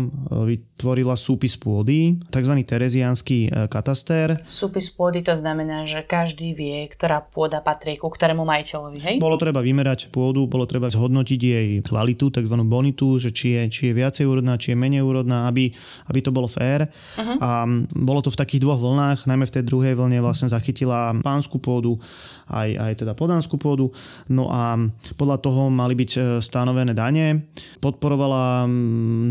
vytvorila 0.80 1.12
súpis 1.12 1.60
pôdy, 1.60 2.16
tzv. 2.32 2.56
tereziánsky 2.64 3.52
e, 3.52 3.68
katastér. 3.68 4.40
Súpis 4.48 4.88
pôdy 4.88 5.20
to 5.20 5.36
znamená, 5.36 5.84
že 5.84 6.00
každý 6.00 6.56
vie, 6.56 6.88
ktorá 6.88 7.20
pôda 7.20 7.60
patrí 7.60 8.00
ku 8.00 8.08
ktorému 8.08 8.48
majiteľovi, 8.48 8.98
hej? 9.04 9.14
Bolo 9.20 9.36
treba 9.36 9.60
vymerať 9.60 10.08
pôdu, 10.08 10.48
bolo 10.48 10.64
treba 10.64 10.88
zhodnotiť 10.88 11.36
jej 11.36 11.68
kvalitu, 11.84 12.32
tzv. 12.32 12.56
bonitu, 12.64 13.20
že 13.20 13.28
či 13.28 13.60
je, 13.60 13.62
či 13.68 13.82
je 13.92 13.98
viacej 14.00 14.24
úrodná, 14.24 14.56
či 14.56 14.72
je 14.72 14.80
menej 14.80 15.04
úrodná, 15.04 15.52
aby, 15.52 15.68
aby 16.08 16.18
to 16.24 16.32
bolo 16.32 16.48
fér. 16.48 16.88
Uh-huh. 16.88 17.36
A 17.44 17.68
bolo 17.92 18.24
to 18.24 18.32
v 18.32 18.40
takých 18.40 18.64
dvoch 18.64 18.80
vlnách, 18.80 19.28
najmä 19.28 19.44
v 19.44 19.54
tej 19.60 19.68
druhej 19.68 19.92
vlne 20.00 20.24
vlastne 20.24 20.48
zachytila 20.48 21.12
pánsku 21.20 21.60
pôdu, 21.60 22.00
aj, 22.48 22.72
aj 22.72 22.92
teda 23.04 23.12
podanskú 23.12 23.60
pôdu. 23.60 23.92
No 24.32 24.48
a 24.48 24.80
podľa 25.20 25.44
toho 25.44 25.68
mali 25.68 25.92
byť 25.92 26.10
e, 26.16 26.20
stanovené 26.40 26.96
dane. 26.96 27.52
Podporovala 27.84 28.64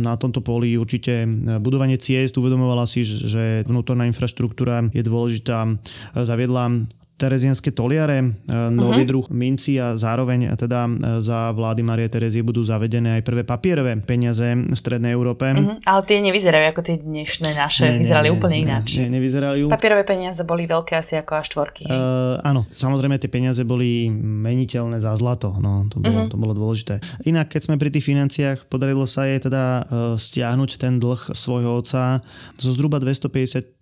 na 0.06 0.14
tomto 0.16 0.40
poli 0.40 0.80
určite 0.80 1.39
budovanie 1.60 1.96
ciest, 1.96 2.36
uvedomovala 2.36 2.84
si, 2.90 3.04
že 3.06 3.64
vnútorná 3.66 4.06
infraštruktúra 4.10 4.92
je 4.92 5.04
dôležitá, 5.04 5.80
zaviedla 6.14 6.86
terezianské 7.20 7.76
toliare, 7.76 8.24
e, 8.24 8.28
nový 8.72 9.04
uh-huh. 9.04 9.12
druh 9.12 9.28
minci 9.36 9.76
a 9.76 10.00
zároveň 10.00 10.56
teda 10.56 10.88
e, 10.88 10.92
za 11.20 11.52
vlády 11.52 11.84
Marie 11.84 12.08
Terezie 12.08 12.40
budú 12.40 12.64
zavedené 12.64 13.20
aj 13.20 13.28
prvé 13.28 13.44
papierové 13.44 14.00
peniaze 14.00 14.48
v 14.56 14.72
Strednej 14.72 15.12
Európe. 15.12 15.52
Uh-huh. 15.52 15.76
Ale 15.84 16.02
tie 16.08 16.24
nevyzerajú 16.24 16.66
ako 16.72 16.82
tie 16.88 16.96
dnešné 17.04 17.60
naše, 17.60 17.92
nie, 17.92 18.08
vyzerali 18.08 18.32
nie, 18.32 18.36
úplne 18.40 18.56
nie, 18.56 18.64
ináč. 18.64 18.88
Nie, 18.96 19.12
nevyzerajú. 19.12 19.68
Papierové 19.68 20.08
peniaze 20.08 20.40
boli 20.48 20.64
veľké 20.64 20.96
asi 20.96 21.20
ako 21.20 21.32
až 21.36 21.46
štvorky. 21.52 21.84
Uh, 21.92 22.40
áno, 22.48 22.64
samozrejme 22.72 23.20
tie 23.20 23.28
peniaze 23.28 23.68
boli 23.68 24.08
meniteľné 24.24 25.04
za 25.04 25.12
zlato, 25.20 25.52
no 25.60 25.92
to 25.92 26.00
bolo, 26.00 26.24
uh-huh. 26.24 26.32
to 26.32 26.38
bolo 26.40 26.56
dôležité. 26.56 27.04
Inak 27.28 27.52
keď 27.52 27.68
sme 27.68 27.76
pri 27.76 27.92
tých 27.92 28.08
financiách, 28.08 28.72
podarilo 28.72 29.04
sa 29.04 29.28
jej 29.28 29.44
teda 29.44 29.84
stiahnuť 30.16 30.80
ten 30.80 31.02
dlh 31.02 31.36
svojho 31.36 31.82
otca 31.82 32.22
zo 32.56 32.70
zhruba 32.72 33.02
259 33.02 33.82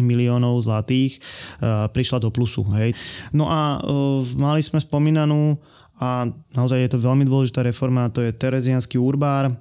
miliónov 0.00 0.62
zlatých, 0.62 1.18
prišla 1.90 2.22
do 2.22 2.30
plusu 2.30 2.61
Hej. 2.76 2.94
No 3.34 3.50
a 3.50 3.82
uh, 3.82 4.22
mali 4.38 4.62
sme 4.62 4.78
spomínanú 4.78 5.58
a 6.02 6.26
naozaj 6.58 6.82
je 6.82 6.90
to 6.90 7.04
veľmi 7.04 7.22
dôležitá 7.22 7.62
reforma, 7.62 8.10
to 8.10 8.26
je 8.26 8.34
Terezianský 8.34 8.98
urbár, 8.98 9.54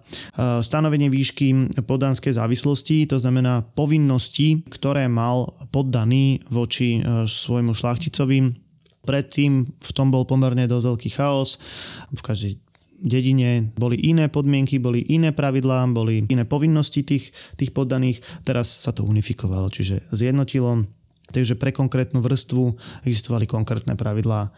stanovenie 0.65 1.05
výšky 1.05 1.69
poddanskej 1.85 2.33
závislosti, 2.33 3.05
to 3.05 3.21
znamená 3.21 3.61
povinnosti, 3.61 4.65
ktoré 4.65 5.05
mal 5.05 5.53
poddaný 5.69 6.41
voči 6.49 6.97
svojmu 7.29 7.77
šlachticovi. 7.77 8.57
Predtým 9.05 9.51
v 9.69 9.91
tom 9.93 10.09
bol 10.09 10.25
pomerne 10.25 10.65
dosť 10.65 10.85
veľký 10.89 11.09
chaos, 11.13 11.61
v 12.09 12.21
každej 12.25 12.57
dedine 12.97 13.69
boli 13.77 14.01
iné 14.01 14.25
podmienky, 14.25 14.81
boli 14.81 15.05
iné 15.13 15.29
pravidlá, 15.33 15.85
boli 15.93 16.25
iné 16.25 16.47
povinnosti 16.47 17.05
tých, 17.05 17.37
tých 17.53 17.69
poddaných. 17.69 18.21
Teraz 18.41 18.81
sa 18.81 18.89
to 18.89 19.05
unifikovalo, 19.05 19.69
čiže 19.69 20.09
zjednotilo 20.09 20.89
Takže 21.31 21.55
pre 21.55 21.71
konkrétnu 21.71 22.19
vrstvu 22.19 22.75
existovali 23.07 23.47
konkrétne 23.47 23.95
pravidlá, 23.95 24.51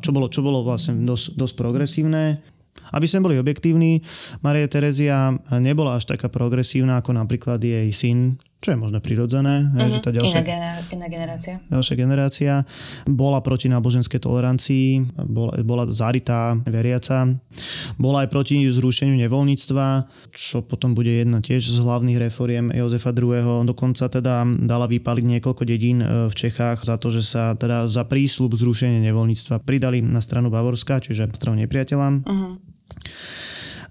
čo 0.00 0.10
bolo, 0.14 0.30
čo 0.30 0.40
bolo 0.40 0.62
vlastne 0.64 1.02
dosť, 1.04 1.36
dosť 1.36 1.54
progresívne. 1.58 2.40
Aby 2.94 3.10
sme 3.10 3.26
boli 3.26 3.36
objektívni, 3.36 4.06
Maria 4.46 4.70
Terezia 4.70 5.34
nebola 5.58 5.98
až 5.98 6.06
taká 6.06 6.30
progresívna 6.30 7.02
ako 7.02 7.18
napríklad 7.18 7.58
jej 7.58 7.90
syn 7.90 8.38
čo 8.56 8.72
je 8.72 8.78
možno 8.80 8.98
prirodzené. 9.04 9.68
Mm-hmm. 9.68 9.92
Že 9.92 9.98
tá 10.00 10.10
ďalšia, 10.10 10.40
iná, 10.40 10.42
gener- 10.42 10.84
iná 10.88 11.06
generácia. 11.12 11.54
Ďalšia 11.68 11.94
generácia 11.94 12.52
bola 13.04 13.44
proti 13.44 13.68
náboženskej 13.68 14.18
tolerancii, 14.18 15.12
bola, 15.28 15.52
bola 15.60 15.84
zaritá, 15.92 16.56
veriaca. 16.64 17.28
Bola 18.00 18.24
aj 18.24 18.28
proti 18.32 18.64
zrušeniu 18.64 19.14
nevoľníctva, 19.28 19.86
čo 20.32 20.64
potom 20.64 20.96
bude 20.96 21.12
jedna 21.12 21.44
tiež 21.44 21.68
z 21.68 21.78
hlavných 21.84 22.18
reforiem 22.28 22.72
Jozefa 22.72 23.12
II. 23.12 23.68
Dokonca 23.68 24.08
teda 24.08 24.42
dala 24.64 24.88
vypaliť 24.88 25.24
niekoľko 25.36 25.62
dedín 25.68 26.00
e, 26.00 26.06
v 26.26 26.34
Čechách 26.34 26.82
za 26.82 26.96
to, 26.96 27.12
že 27.12 27.22
sa 27.22 27.52
teda 27.54 27.84
za 27.86 28.08
prísľub 28.08 28.56
zrušenia 28.56 29.04
nevoľníctva 29.12 29.60
pridali 29.62 30.00
na 30.00 30.24
stranu 30.24 30.48
Bavorska, 30.48 31.04
čiže 31.04 31.28
stranu 31.36 31.60
nepriateľa. 31.60 32.08
Mm-hmm. 32.24 32.52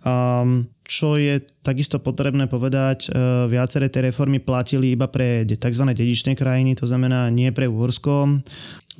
Um, 0.06 0.70
čo 0.86 1.18
je 1.18 1.42
takisto 1.66 1.98
potrebné 1.98 2.46
povedať, 2.46 3.10
uh, 3.10 3.50
viaceré 3.50 3.90
tie 3.90 4.06
reformy 4.06 4.38
platili 4.38 4.94
iba 4.94 5.10
pre 5.10 5.42
tzv. 5.42 5.82
dedičné 5.82 6.38
krajiny, 6.38 6.78
to 6.78 6.86
znamená 6.86 7.34
nie 7.34 7.50
pre 7.50 7.66
Uhorsko. 7.66 8.46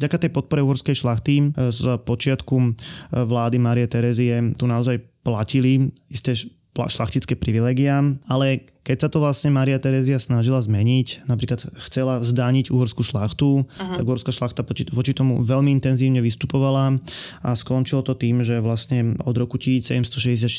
Vďaka 0.02 0.18
tej 0.18 0.32
podpore 0.34 0.66
uhorskej 0.66 0.98
šlachty 0.98 1.54
uh, 1.54 1.70
z 1.70 2.02
počiatku 2.02 2.56
uh, 2.58 2.74
vlády 3.22 3.62
Marie 3.62 3.86
Terezie 3.86 4.58
tu 4.58 4.66
naozaj 4.66 4.98
platili 5.22 5.94
isté 6.10 6.34
šlachtické 6.76 7.40
privilegia, 7.40 8.04
ale 8.28 8.68
keď 8.84 8.98
sa 9.00 9.10
to 9.10 9.24
vlastne 9.24 9.56
Maria 9.56 9.80
Terezia 9.80 10.20
snažila 10.20 10.60
zmeniť, 10.60 11.26
napríklad 11.26 11.64
chcela 11.88 12.20
vzdániť 12.20 12.70
uhorskú 12.70 13.02
šlachtu, 13.02 13.64
uh-huh. 13.64 13.96
tak 13.96 14.04
uhorská 14.04 14.36
šlachta 14.36 14.68
voči 14.92 15.16
tomu 15.16 15.40
veľmi 15.40 15.72
intenzívne 15.72 16.20
vystupovala 16.20 17.00
a 17.42 17.50
skončilo 17.56 18.04
to 18.04 18.14
tým, 18.14 18.44
že 18.44 18.60
vlastne 18.60 19.16
od 19.24 19.36
roku 19.40 19.56
1764 19.56 20.52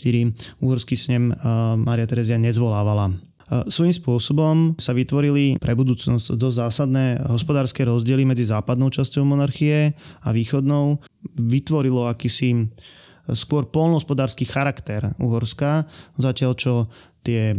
uhorský 0.65 0.97
snem 0.97 1.37
Maria 1.85 2.09
Terezia 2.09 2.41
nezvolávala. 2.41 3.13
Svojím 3.47 3.95
spôsobom 3.95 4.57
sa 4.75 4.91
vytvorili 4.91 5.55
pre 5.63 5.79
budúcnosť 5.79 6.35
dosť 6.35 6.57
zásadné 6.67 7.23
hospodárske 7.31 7.87
rozdiely 7.87 8.27
medzi 8.27 8.43
západnou 8.43 8.91
časťou 8.91 9.23
monarchie 9.23 9.95
a 10.27 10.35
východnou. 10.35 10.99
Vytvorilo 11.39 12.11
akýsi 12.11 12.67
skôr 13.35 13.67
polnohospodársky 13.67 14.47
charakter 14.47 15.17
Uhorska, 15.19 15.89
zatiaľ 16.21 16.53
čo 16.55 16.75
tie 17.27 17.51
e, 17.51 17.57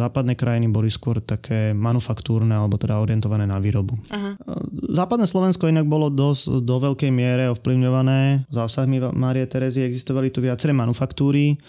západné 0.00 0.32
krajiny 0.32 0.72
boli 0.72 0.88
skôr 0.88 1.20
také 1.20 1.76
manufaktúrne 1.76 2.56
alebo 2.56 2.80
teda 2.80 2.96
orientované 2.96 3.44
na 3.44 3.60
výrobu. 3.60 4.00
Uh-huh. 4.08 4.34
Západné 4.88 5.28
Slovensko 5.28 5.68
inak 5.68 5.84
bolo 5.84 6.08
dosť 6.08 6.64
do 6.64 6.76
veľkej 6.80 7.12
miere 7.12 7.52
ovplyvňované 7.52 8.48
zásahmi 8.48 9.12
Márie 9.12 9.44
Terezy. 9.44 9.84
Existovali 9.84 10.32
tu 10.32 10.40
viaceré 10.40 10.72
manufaktúry, 10.72 11.60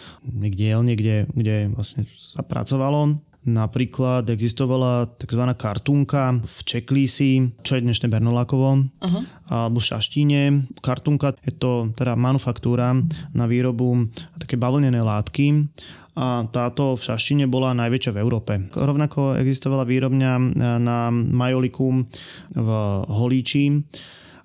dielne, 0.47 0.95
kde, 0.95 1.27
kde 1.35 1.67
vlastne 1.75 2.07
sa 2.15 2.39
pracovalo 2.39 3.19
Napríklad 3.41 4.29
existovala 4.29 5.09
tzv. 5.17 5.41
kartunka 5.57 6.37
v 6.45 6.57
Čeklísi, 6.61 7.49
čo 7.65 7.73
je 7.73 7.81
dnešné 7.81 8.05
Bernolákovo, 8.05 8.85
uh-huh. 8.85 9.21
alebo 9.49 9.81
v 9.81 9.87
Šaštíne. 9.89 10.69
Kartunka 10.77 11.33
je 11.41 11.49
to 11.49 11.89
teda 11.97 12.13
manufaktúra 12.13 12.93
na 13.33 13.45
výrobu 13.49 14.13
také 14.37 14.61
bavlnené 14.61 15.01
látky 15.01 15.73
a 16.13 16.45
táto 16.53 16.93
v 16.93 17.01
Šaštine 17.01 17.49
bola 17.49 17.73
najväčšia 17.73 18.13
v 18.13 18.21
Európe. 18.21 18.53
Rovnako 18.77 19.41
existovala 19.41 19.89
výrobňa 19.89 20.31
na 20.77 21.09
majoliku 21.09 22.05
v 22.53 22.69
Holíči. 23.09 23.73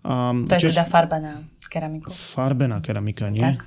A 0.09 0.33
to 0.47 0.57
je 0.57 0.73
teda 0.73 0.89
farba 0.89 1.21
keramiku. 1.69 2.09
Farbená 2.09 2.81
keramika, 2.81 3.29
nie? 3.29 3.45
Tak 3.45 3.61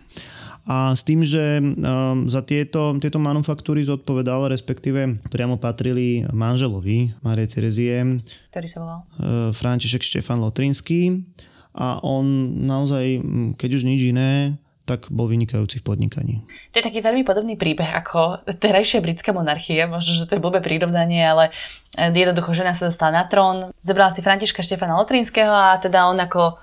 a 0.69 0.93
s 0.93 1.01
tým, 1.01 1.25
že 1.25 1.57
um, 1.57 2.29
za 2.29 2.45
tieto, 2.45 2.93
tieto 3.01 3.17
manufaktúry 3.17 3.81
zodpovedal, 3.81 4.53
respektíve 4.53 5.17
priamo 5.33 5.57
patrili 5.57 6.29
manželovi 6.29 7.17
Marie 7.25 7.49
Terezie. 7.49 8.21
Ktorý 8.53 8.67
sa 8.69 8.77
volal? 8.77 8.99
Uh, 9.17 9.49
František 9.49 10.05
Štefan 10.05 10.37
Lotrinský 10.37 11.25
a 11.73 11.97
on 12.05 12.53
naozaj, 12.69 13.17
keď 13.57 13.69
už 13.81 13.83
nič 13.89 14.13
iné, 14.13 14.61
tak 14.85 15.05
bol 15.13 15.29
vynikajúci 15.29 15.81
v 15.81 15.85
podnikaní. 15.85 16.35
To 16.73 16.81
je 16.81 16.85
taký 16.85 17.05
veľmi 17.05 17.21
podobný 17.21 17.53
príbeh 17.57 17.89
ako 17.93 18.41
terajšia 18.57 19.05
britská 19.05 19.29
monarchia, 19.29 19.85
možno, 19.85 20.17
že 20.17 20.25
to 20.25 20.37
je 20.37 20.41
blbé 20.41 20.65
prírovnanie, 20.65 21.21
ale 21.21 21.53
jednoducho 21.93 22.57
žena 22.57 22.73
sa 22.73 22.89
dostala 22.89 23.21
na 23.21 23.25
trón, 23.29 23.69
zebrala 23.85 24.09
si 24.09 24.25
Františka 24.25 24.65
Štefana 24.65 24.97
Lotrinského 24.97 25.53
a 25.53 25.77
teda 25.77 26.09
on 26.09 26.17
ako 26.17 26.57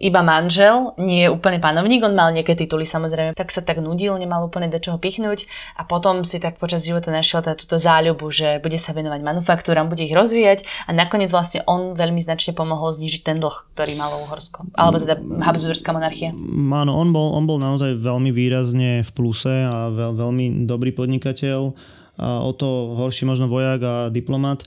iba 0.00 0.24
manžel, 0.24 0.96
nie 0.96 1.28
je 1.28 1.30
úplne 1.30 1.60
panovník, 1.60 2.00
on 2.00 2.16
mal 2.16 2.32
nejaké 2.32 2.56
tituly 2.56 2.88
samozrejme, 2.88 3.36
tak 3.36 3.52
sa 3.52 3.60
tak 3.60 3.84
nudil, 3.84 4.16
nemal 4.16 4.48
úplne 4.48 4.72
do 4.72 4.80
čoho 4.80 4.96
pichnúť 4.96 5.44
a 5.76 5.84
potom 5.84 6.24
si 6.24 6.40
tak 6.40 6.56
počas 6.56 6.88
života 6.88 7.12
našiel 7.12 7.44
tá, 7.44 7.52
túto 7.52 7.76
záľubu, 7.76 8.32
že 8.32 8.64
bude 8.64 8.80
sa 8.80 8.96
venovať 8.96 9.20
manufaktúram, 9.20 9.92
bude 9.92 10.08
ich 10.08 10.16
rozvíjať 10.16 10.64
a 10.88 10.96
nakoniec 10.96 11.28
vlastne 11.28 11.60
on 11.68 11.92
veľmi 11.92 12.24
značne 12.24 12.56
pomohol 12.56 12.96
znižiť 12.96 13.20
ten 13.20 13.36
dlh, 13.36 13.76
ktorý 13.76 13.92
malo 14.00 14.24
Uhorsko, 14.24 14.72
alebo 14.72 15.04
teda 15.04 15.20
Habsburská 15.20 15.92
monarchia. 15.92 16.32
Áno, 16.80 16.96
on 16.96 17.12
bol, 17.12 17.36
on 17.36 17.44
bol 17.44 17.60
naozaj 17.60 18.00
veľmi 18.00 18.32
výrazne 18.32 19.04
v 19.04 19.10
pluse 19.12 19.52
a 19.52 19.92
veľ, 19.92 20.16
veľmi 20.16 20.64
dobrý 20.64 20.96
podnikateľ, 20.96 21.76
a 22.20 22.44
o 22.44 22.52
to 22.52 22.96
horší 23.00 23.24
možno 23.28 23.48
vojak 23.48 23.80
a 23.84 23.94
diplomat. 24.08 24.64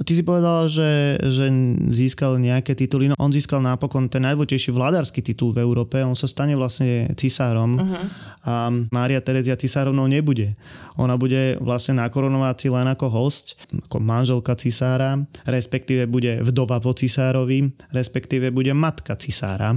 Ty 0.00 0.12
si 0.16 0.24
povedal, 0.24 0.64
že, 0.72 1.20
že 1.20 1.52
získal 1.92 2.40
nejaké 2.40 2.72
tituly. 2.72 3.12
No, 3.12 3.16
on 3.20 3.28
získal 3.28 3.60
napokon 3.60 4.08
ten 4.08 4.24
najdôležitejší 4.24 4.72
vládarský 4.72 5.20
titul 5.20 5.52
v 5.52 5.60
Európe. 5.60 6.00
On 6.00 6.16
sa 6.16 6.24
stane 6.24 6.56
vlastne 6.56 7.12
cisárom 7.20 7.76
uh-huh. 7.76 8.04
a 8.48 8.72
Mária 8.88 9.20
Terezia 9.20 9.60
cisárovnou 9.60 10.08
nebude. 10.08 10.56
Ona 10.96 11.20
bude 11.20 11.60
vlastne 11.60 12.00
na 12.00 12.08
koronovácii 12.08 12.72
len 12.72 12.88
ako 12.88 13.12
host, 13.12 13.60
ako 13.88 14.00
manželka 14.00 14.56
cisára, 14.56 15.20
respektíve 15.44 16.08
bude 16.08 16.40
vdova 16.40 16.80
po 16.80 16.96
cisárovi, 16.96 17.68
respektíve 17.92 18.48
bude 18.48 18.72
matka 18.72 19.20
cisára 19.20 19.76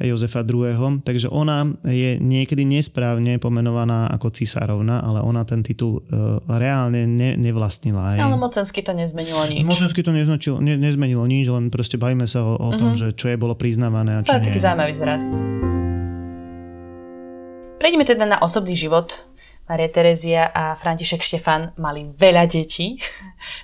Jozefa 0.00 0.48
II. 0.48 1.04
Takže 1.04 1.28
ona 1.28 1.68
je 1.84 2.16
niekedy 2.16 2.64
nesprávne 2.64 3.36
pomenovaná 3.36 4.08
ako 4.16 4.32
cisárovna, 4.32 5.04
ale 5.04 5.20
ona 5.20 5.44
ten 5.44 5.60
titul 5.60 6.00
uh, 6.08 6.40
reálne 6.56 7.04
ne, 7.04 7.36
nevlastnila. 7.36 8.16
Aj. 8.16 8.18
Ale 8.24 8.40
mocensky 8.40 8.80
to 8.80 8.96
nezmenilo 8.96 9.44
nič 9.44 9.57
nič. 9.62 9.68
Mocensky 9.68 10.00
to 10.02 10.10
neznačilo, 10.14 10.58
ne, 10.58 10.78
nezmenilo 10.78 11.24
nič, 11.28 11.46
len 11.48 11.68
proste 11.68 11.98
bavíme 12.00 12.24
sa 12.24 12.42
o, 12.42 12.56
o 12.58 12.70
tom, 12.74 12.94
mm-hmm. 12.94 13.00
že 13.00 13.06
čo 13.18 13.30
je 13.32 13.36
bolo 13.36 13.54
priznávané 13.54 14.18
a 14.18 14.20
čo 14.24 14.36
to 14.36 14.42
je 14.42 14.46
taký 14.50 14.60
zaujímavý 14.62 14.94
zvrat. 14.96 15.20
Prejdeme 17.78 18.02
teda 18.02 18.26
na 18.26 18.38
osobný 18.42 18.74
život 18.74 19.27
Maria 19.68 19.92
Terezia 19.92 20.48
a 20.48 20.72
František 20.74 21.20
Štefan 21.20 21.76
mali 21.76 22.08
veľa 22.16 22.48
detí. 22.48 22.96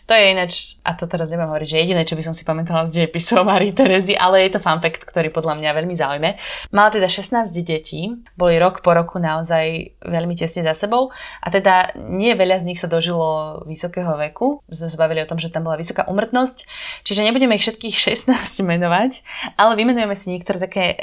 To 0.06 0.14
je 0.14 0.30
ináč, 0.30 0.78
a 0.86 0.94
to 0.94 1.10
teraz 1.10 1.34
nebudem 1.34 1.50
hovoriť, 1.50 1.68
že 1.68 1.82
jediné, 1.82 2.06
čo 2.06 2.14
by 2.14 2.22
som 2.22 2.30
si 2.30 2.46
pamätala 2.46 2.86
z 2.86 3.02
dejepisov 3.02 3.42
Marie 3.42 3.74
Terezy, 3.74 4.14
ale 4.14 4.46
je 4.46 4.54
to 4.54 4.62
fun 4.62 4.78
fact, 4.78 5.02
ktorý 5.02 5.34
podľa 5.34 5.58
mňa 5.58 5.70
veľmi 5.74 5.98
zaujme. 5.98 6.38
Mala 6.70 6.94
teda 6.94 7.10
16 7.10 7.50
detí, 7.66 8.06
boli 8.38 8.54
rok 8.62 8.86
po 8.86 8.94
roku 8.94 9.18
naozaj 9.18 9.98
veľmi 10.06 10.38
tesne 10.38 10.62
za 10.62 10.78
sebou 10.78 11.10
a 11.42 11.46
teda 11.50 11.98
nie 11.98 12.32
veľa 12.38 12.62
z 12.62 12.70
nich 12.70 12.78
sa 12.78 12.86
dožilo 12.86 13.66
vysokého 13.66 14.14
veku. 14.14 14.62
Sme 14.70 14.94
sa 14.94 14.98
bavili 15.00 15.26
o 15.26 15.28
tom, 15.28 15.42
že 15.42 15.50
tam 15.50 15.66
bola 15.66 15.74
vysoká 15.74 16.06
umrtnosť, 16.06 16.70
čiže 17.02 17.26
nebudeme 17.26 17.58
ich 17.58 17.66
všetkých 17.66 17.96
16 18.30 18.30
menovať, 18.70 19.26
ale 19.58 19.74
vymenujeme 19.74 20.14
si 20.14 20.30
niektoré 20.30 20.62
také 20.62 20.94
e, 20.94 20.96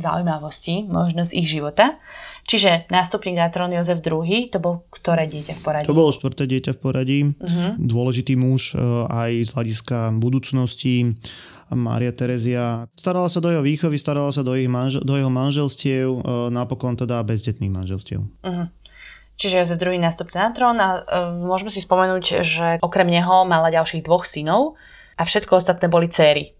zaujímavosti, 0.00 0.88
možno 0.88 1.20
z 1.28 1.36
ich 1.36 1.52
života. 1.52 2.00
Čiže 2.44 2.92
nástupník 2.92 3.40
na 3.40 3.48
trón 3.48 3.72
Jozef 3.72 4.04
II, 4.04 4.52
to 4.52 4.58
bol 4.60 4.84
ktoré 4.92 5.24
dieťa 5.24 5.56
v 5.56 5.60
poradí? 5.64 5.86
To 5.88 5.96
bolo 5.96 6.12
štvrté 6.12 6.44
dieťa 6.44 6.72
v 6.76 6.80
poradí. 6.80 7.20
Uh-huh. 7.24 7.72
Dôležitý 7.80 8.36
muž 8.36 8.76
e, 8.76 8.80
aj 9.08 9.30
z 9.48 9.50
hľadiska 9.56 10.12
budúcnosti. 10.20 11.16
Mária 11.72 12.12
Terezia. 12.12 12.84
Starala 12.92 13.32
sa 13.32 13.40
do 13.40 13.48
jeho 13.48 13.64
výchovy, 13.64 13.96
starala 13.96 14.28
sa 14.28 14.44
do, 14.44 14.52
ich 14.52 14.68
manžel, 14.68 15.00
do 15.00 15.16
jeho 15.16 15.32
manželstiev, 15.32 16.08
e, 16.12 16.20
napokon 16.52 17.00
teda 17.00 17.24
bezdetných 17.24 17.72
manželstiev. 17.72 18.20
Uh-huh. 18.20 18.68
Čiže 19.34 19.64
Jozef 19.64 19.80
II 19.82 19.98
nástupca 19.98 20.46
na 20.46 20.50
trón 20.54 20.78
a 20.78 21.02
uh, 21.02 21.34
môžeme 21.34 21.66
si 21.66 21.82
spomenúť, 21.82 22.24
že 22.46 22.66
okrem 22.78 23.10
neho 23.10 23.42
mala 23.42 23.74
ďalších 23.74 24.06
dvoch 24.06 24.22
synov 24.22 24.78
a 25.18 25.26
všetko 25.26 25.58
ostatné 25.58 25.90
boli 25.90 26.06
céry. 26.06 26.54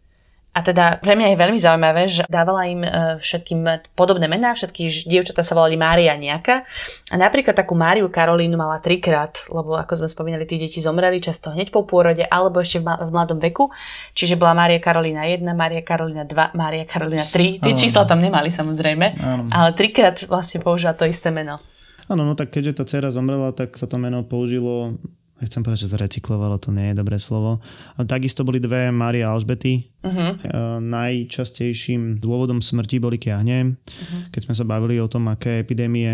A 0.55 0.63
teda 0.63 1.03
pre 1.03 1.19
mňa 1.19 1.35
je 1.35 1.43
veľmi 1.43 1.59
zaujímavé, 1.59 2.03
že 2.07 2.23
dávala 2.31 2.71
im 2.71 2.87
e, 2.87 3.19
všetkým 3.19 3.91
podobné 3.99 4.31
mená, 4.31 4.55
všetky 4.55 4.87
dievčatá 5.03 5.43
sa 5.43 5.59
volali 5.59 5.75
Mária 5.75 6.15
nejaká. 6.15 6.63
A 7.11 7.19
napríklad 7.19 7.59
takú 7.59 7.75
Máriu 7.75 8.07
Karolínu 8.07 8.55
mala 8.55 8.79
trikrát, 8.79 9.43
lebo 9.51 9.75
ako 9.75 10.07
sme 10.07 10.09
spomínali, 10.09 10.47
tí 10.47 10.55
deti 10.63 10.79
zomreli 10.79 11.19
často 11.19 11.51
hneď 11.51 11.75
po 11.75 11.83
pôrode 11.83 12.23
alebo 12.23 12.63
ešte 12.63 12.79
v, 12.79 12.87
v 12.87 13.11
mladom 13.11 13.43
veku. 13.43 13.75
Čiže 14.15 14.39
bola 14.39 14.55
Mária 14.55 14.79
Karolína 14.79 15.27
1, 15.27 15.43
Mária 15.43 15.83
Karolína 15.83 16.23
2, 16.23 16.55
Mária 16.55 16.87
Karolína 16.87 17.27
3. 17.27 17.59
Tie 17.59 17.75
čísla 17.75 18.07
tam 18.07 18.23
nemali 18.23 18.55
samozrejme, 18.55 19.07
ano. 19.19 19.51
ale 19.51 19.75
trikrát 19.75 20.23
vlastne 20.31 20.63
použila 20.63 20.95
to 20.95 21.03
isté 21.03 21.35
meno. 21.35 21.59
Áno, 22.07 22.23
no 22.23 22.39
tak 22.39 22.55
keďže 22.55 22.79
tá 22.79 22.83
dcera 22.87 23.11
zomrela, 23.11 23.51
tak 23.51 23.75
sa 23.75 23.91
to 23.91 23.99
meno 23.99 24.23
použilo 24.23 25.03
nechcem 25.41 25.63
povedať, 25.65 25.89
že 25.89 25.95
zrecyklovalo, 25.99 26.61
to 26.63 26.71
nie 26.71 26.93
je 26.93 26.99
dobré 26.99 27.19
slovo. 27.19 27.59
A 27.99 28.07
takisto 28.07 28.47
boli 28.47 28.63
dve 28.63 28.95
Mária 28.95 29.31
Alžbety. 29.31 29.91
Uh-huh. 30.05 30.37
najčastejším 30.85 32.21
dôvodom 32.21 32.61
smrti 32.61 33.01
boli 33.01 33.17
kiahne. 33.17 33.73
Uh-huh. 33.73 34.21
Keď 34.29 34.41
sme 34.45 34.55
sa 34.55 34.69
bavili 34.69 35.01
o 35.01 35.09
tom, 35.09 35.33
aké 35.33 35.65
epidémie 35.65 36.13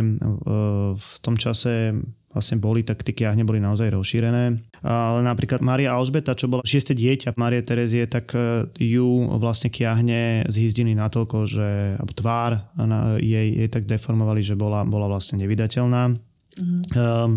v 0.95 1.13
tom 1.27 1.35
čase 1.35 1.99
vlastne 2.31 2.63
boli, 2.63 2.87
tak 2.87 3.03
tie 3.03 3.11
kiahne 3.11 3.43
boli 3.43 3.59
naozaj 3.59 3.91
rozšírené. 3.91 4.63
Ale 4.87 5.21
napríklad 5.27 5.59
Mária 5.67 5.91
Alžbeta, 5.99 6.39
čo 6.39 6.47
bola 6.47 6.63
šieste 6.63 6.95
dieťa 6.95 7.35
Márie 7.35 7.67
Terezie, 7.67 8.07
tak 8.07 8.31
e, 8.39 8.71
ju 8.79 9.27
vlastne 9.43 9.67
kiahne 9.67 10.47
zhyzdili 10.47 10.95
natoľko, 10.95 11.51
že 11.51 11.99
tvár 12.15 12.71
jej, 13.19 13.49
jej 13.51 13.69
tak 13.69 13.83
deformovali, 13.91 14.47
že 14.47 14.55
bola, 14.55 14.87
bola 14.87 15.11
vlastne 15.11 15.43
nevydateľná. 15.43 16.30
Mm-hmm. 16.61 17.33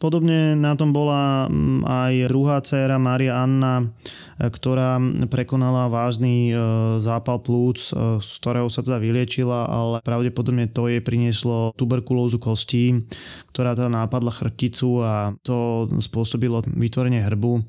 Podobne 0.00 0.56
na 0.56 0.74
tom 0.74 0.90
bola 0.90 1.46
mm, 1.46 1.86
aj 1.86 2.14
druhá 2.32 2.56
dcéra 2.64 2.96
Maria 2.98 3.44
Anna, 3.44 3.84
ktorá 4.48 4.96
prekonala 5.28 5.92
vážny 5.92 6.48
e, 6.48 6.54
zápal 7.04 7.44
plúc, 7.44 7.92
e, 7.92 8.24
z 8.24 8.30
ktorého 8.40 8.72
sa 8.72 8.80
teda 8.80 8.96
vyliečila, 8.96 9.68
ale 9.68 9.96
pravdepodobne 10.00 10.64
to 10.72 10.88
jej 10.88 11.04
prinieslo 11.04 11.76
tuberkulózu 11.76 12.40
kostí, 12.40 13.04
ktorá 13.52 13.76
teda 13.76 13.92
nápadla 13.92 14.32
chrbticu 14.32 15.04
a 15.04 15.36
to 15.44 15.90
spôsobilo 16.00 16.64
vytvorenie 16.64 17.20
hrbu. 17.20 17.60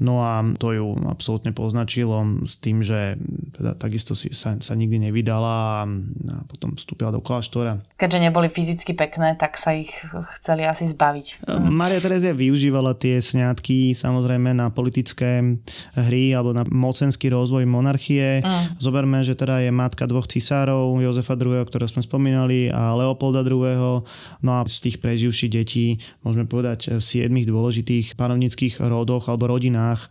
No 0.00 0.24
a 0.24 0.40
to 0.56 0.72
ju 0.72 0.86
absolútne 1.04 1.52
poznačilo 1.52 2.24
s 2.48 2.56
tým, 2.56 2.80
že 2.80 3.20
teda 3.52 3.76
takisto 3.76 4.16
si 4.16 4.32
sa, 4.32 4.56
sa 4.56 4.72
nikdy 4.72 5.10
nevydala 5.10 5.52
a, 5.52 5.84
a 5.84 6.36
potom 6.48 6.72
vstúpila 6.80 7.12
do 7.12 7.20
kláštora. 7.20 7.84
Keďže 8.00 8.18
neboli 8.24 8.48
fyzicky 8.48 8.96
pekné, 8.96 9.36
tak 9.36 9.60
sa 9.60 9.76
ich 9.76 9.92
chceli 10.40 10.64
asi 10.64 10.88
zbaviť. 10.88 11.44
Maria 11.60 12.00
Terezia 12.00 12.32
využívala 12.32 12.96
tie 12.96 13.20
sňatky 13.20 13.92
samozrejme 13.92 14.54
na 14.56 14.70
politické 14.70 15.58
hry 16.06 16.32
alebo 16.32 16.54
na 16.54 16.62
mocenský 16.62 17.28
rozvoj 17.34 17.66
monarchie. 17.66 18.40
Mm. 18.40 18.78
Zoberme, 18.78 19.18
že 19.26 19.34
teda 19.34 19.66
je 19.66 19.74
matka 19.74 20.06
dvoch 20.06 20.30
cisárov, 20.30 20.94
Jozefa 21.02 21.34
II., 21.34 21.66
ktorého 21.66 21.90
sme 21.90 22.06
spomínali, 22.06 22.70
a 22.70 22.94
Leopolda 22.94 23.42
II. 23.42 24.06
No 24.40 24.50
a 24.56 24.62
z 24.64 24.78
tých 24.86 25.02
preživších 25.02 25.50
detí, 25.50 25.98
môžeme 26.22 26.46
povedať, 26.46 26.96
v 26.96 27.02
siedmých 27.02 27.50
dôležitých 27.50 28.14
panovnických 28.14 28.78
rodoch 28.86 29.26
alebo 29.26 29.50
rodinách 29.50 30.06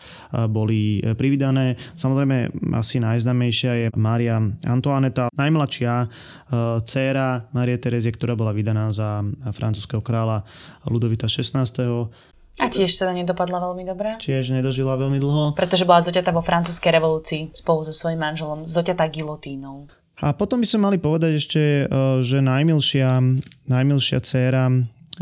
boli 0.52 1.00
privydané. 1.16 1.80
Samozrejme, 1.96 2.52
asi 2.76 3.00
najznámejšia 3.00 3.72
je 3.80 3.88
Mária 3.96 4.38
Antoaneta, 4.68 5.32
najmladšia 5.32 6.12
dcéra 6.84 7.48
Marie 7.56 7.80
Terezie, 7.80 8.12
ktorá 8.12 8.36
bola 8.36 8.52
vydaná 8.52 8.92
za 8.92 9.24
francúzského 9.56 10.04
kráľa 10.04 10.44
Ludovita 10.90 11.32
16. 11.32 12.35
A 12.56 12.72
tiež 12.72 12.96
teda 12.96 13.12
nedopadla 13.12 13.60
veľmi 13.60 13.84
dobre? 13.84 14.16
Tiež 14.18 14.56
nedožila 14.56 14.96
veľmi 14.96 15.20
dlho. 15.20 15.60
Pretože 15.60 15.84
bola 15.84 16.00
zoťatá 16.00 16.32
vo 16.32 16.40
francúzskej 16.40 16.92
revolúcii 16.96 17.42
spolu 17.52 17.84
so 17.84 17.92
svojím 17.92 18.24
manželom, 18.24 18.64
zoťatá 18.64 19.12
gilotínou. 19.12 19.92
A 20.24 20.32
potom 20.32 20.64
by 20.64 20.68
sme 20.68 20.88
mali 20.88 20.98
povedať 20.98 21.32
ešte, 21.36 21.62
eh, 21.84 21.88
že 22.24 22.40
najmilšia, 22.40 23.20
najmilšia 23.68 24.20
dcéra 24.24 24.72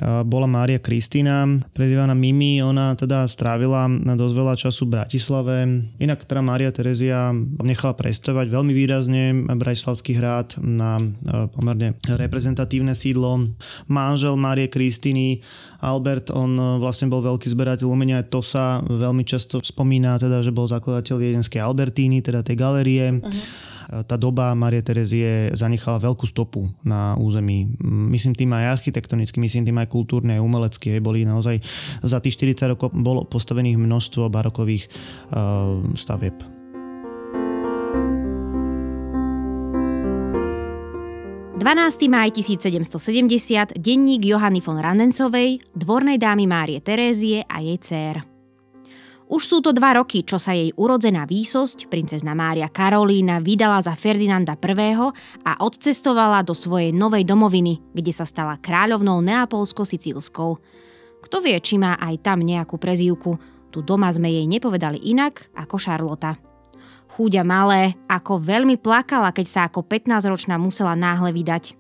bola 0.02 0.50
Mária 0.50 0.82
Kristína, 0.82 1.46
prezývaná 1.70 2.18
Mimi, 2.18 2.58
ona 2.66 2.98
teda 2.98 3.30
strávila 3.30 3.86
na 3.86 4.18
dosť 4.18 4.34
veľa 4.34 4.56
času 4.58 4.90
v 4.90 4.94
Bratislave. 4.98 5.56
Inak 6.02 6.26
teda 6.26 6.42
Mária 6.42 6.74
Terezia 6.74 7.30
nechala 7.62 7.94
prestovať 7.94 8.50
veľmi 8.50 8.74
výrazne 8.74 9.46
Bratislavský 9.54 10.18
hrad 10.18 10.58
na 10.58 10.98
e, 10.98 11.46
pomerne 11.54 11.94
reprezentatívne 12.10 12.98
sídlo. 12.98 13.54
Manžel 13.86 14.34
Márie 14.34 14.66
Kristýny 14.66 15.46
Albert, 15.86 16.34
on 16.34 16.58
e, 16.58 16.64
vlastne 16.82 17.14
bol 17.14 17.22
veľký 17.22 17.46
zberateľ 17.54 17.86
umenia, 17.86 18.26
to 18.26 18.42
sa 18.42 18.82
veľmi 18.82 19.22
často 19.22 19.62
spomína, 19.62 20.18
teda, 20.18 20.42
že 20.42 20.50
bol 20.50 20.66
zakladateľ 20.66 21.22
Viedenskej 21.22 21.62
Albertíny, 21.62 22.26
teda 22.26 22.42
tej 22.42 22.58
galerie. 22.58 23.22
Uh-huh 23.22 23.72
tá 24.02 24.18
doba 24.18 24.58
Marie 24.58 24.82
Terezie 24.82 25.54
zanechala 25.54 26.02
veľkú 26.02 26.26
stopu 26.26 26.74
na 26.82 27.14
území. 27.22 27.70
Myslím 27.86 28.34
tým 28.34 28.50
aj 28.58 28.82
architektonicky, 28.82 29.38
myslím 29.38 29.70
tým 29.70 29.78
aj 29.78 29.88
kultúrne, 29.94 30.42
aj 30.42 30.42
umelecky. 30.42 30.98
Boli 30.98 31.22
naozaj 31.22 31.62
za 32.02 32.18
tých 32.18 32.42
40 32.42 32.74
rokov 32.74 32.90
bolo 32.98 33.30
postavených 33.30 33.78
množstvo 33.78 34.34
barokových 34.34 34.90
uh, 35.30 35.86
stavieb. 35.94 36.34
...12. 41.64 42.12
maj 42.12 42.28
1770, 42.36 43.80
denník 43.80 44.28
Johany 44.28 44.60
von 44.60 44.84
Randencovej, 44.84 45.64
dvornej 45.72 46.20
dámy 46.20 46.44
Márie 46.44 46.84
Terézie 46.84 47.48
a 47.48 47.64
jej 47.64 47.80
dcer. 47.80 48.33
Už 49.34 49.50
sú 49.50 49.66
to 49.66 49.74
dva 49.74 49.98
roky, 49.98 50.22
čo 50.22 50.38
sa 50.38 50.54
jej 50.54 50.70
urodzená 50.78 51.26
výsosť, 51.26 51.90
princezna 51.90 52.38
Mária 52.38 52.70
Karolína, 52.70 53.42
vydala 53.42 53.82
za 53.82 53.98
Ferdinanda 53.98 54.54
I. 54.54 54.94
a 55.42 55.58
odcestovala 55.58 56.46
do 56.46 56.54
svojej 56.54 56.94
novej 56.94 57.26
domoviny, 57.26 57.98
kde 57.98 58.14
sa 58.14 58.30
stala 58.30 58.62
kráľovnou 58.62 59.26
Neapolsko-Sicílskou. 59.26 60.62
Kto 61.26 61.36
vie, 61.42 61.58
či 61.66 61.82
má 61.82 61.98
aj 61.98 62.22
tam 62.22 62.46
nejakú 62.46 62.78
prezývku, 62.78 63.42
tu 63.74 63.82
doma 63.82 64.14
sme 64.14 64.30
jej 64.30 64.46
nepovedali 64.46 65.02
inak 65.02 65.50
ako 65.58 65.82
Šarlota. 65.82 66.38
Chúďa 67.18 67.42
malé, 67.42 67.98
ako 68.06 68.38
veľmi 68.38 68.78
plakala, 68.78 69.34
keď 69.34 69.48
sa 69.50 69.62
ako 69.66 69.82
15-ročná 69.82 70.62
musela 70.62 70.94
náhle 70.94 71.34
vydať. 71.34 71.74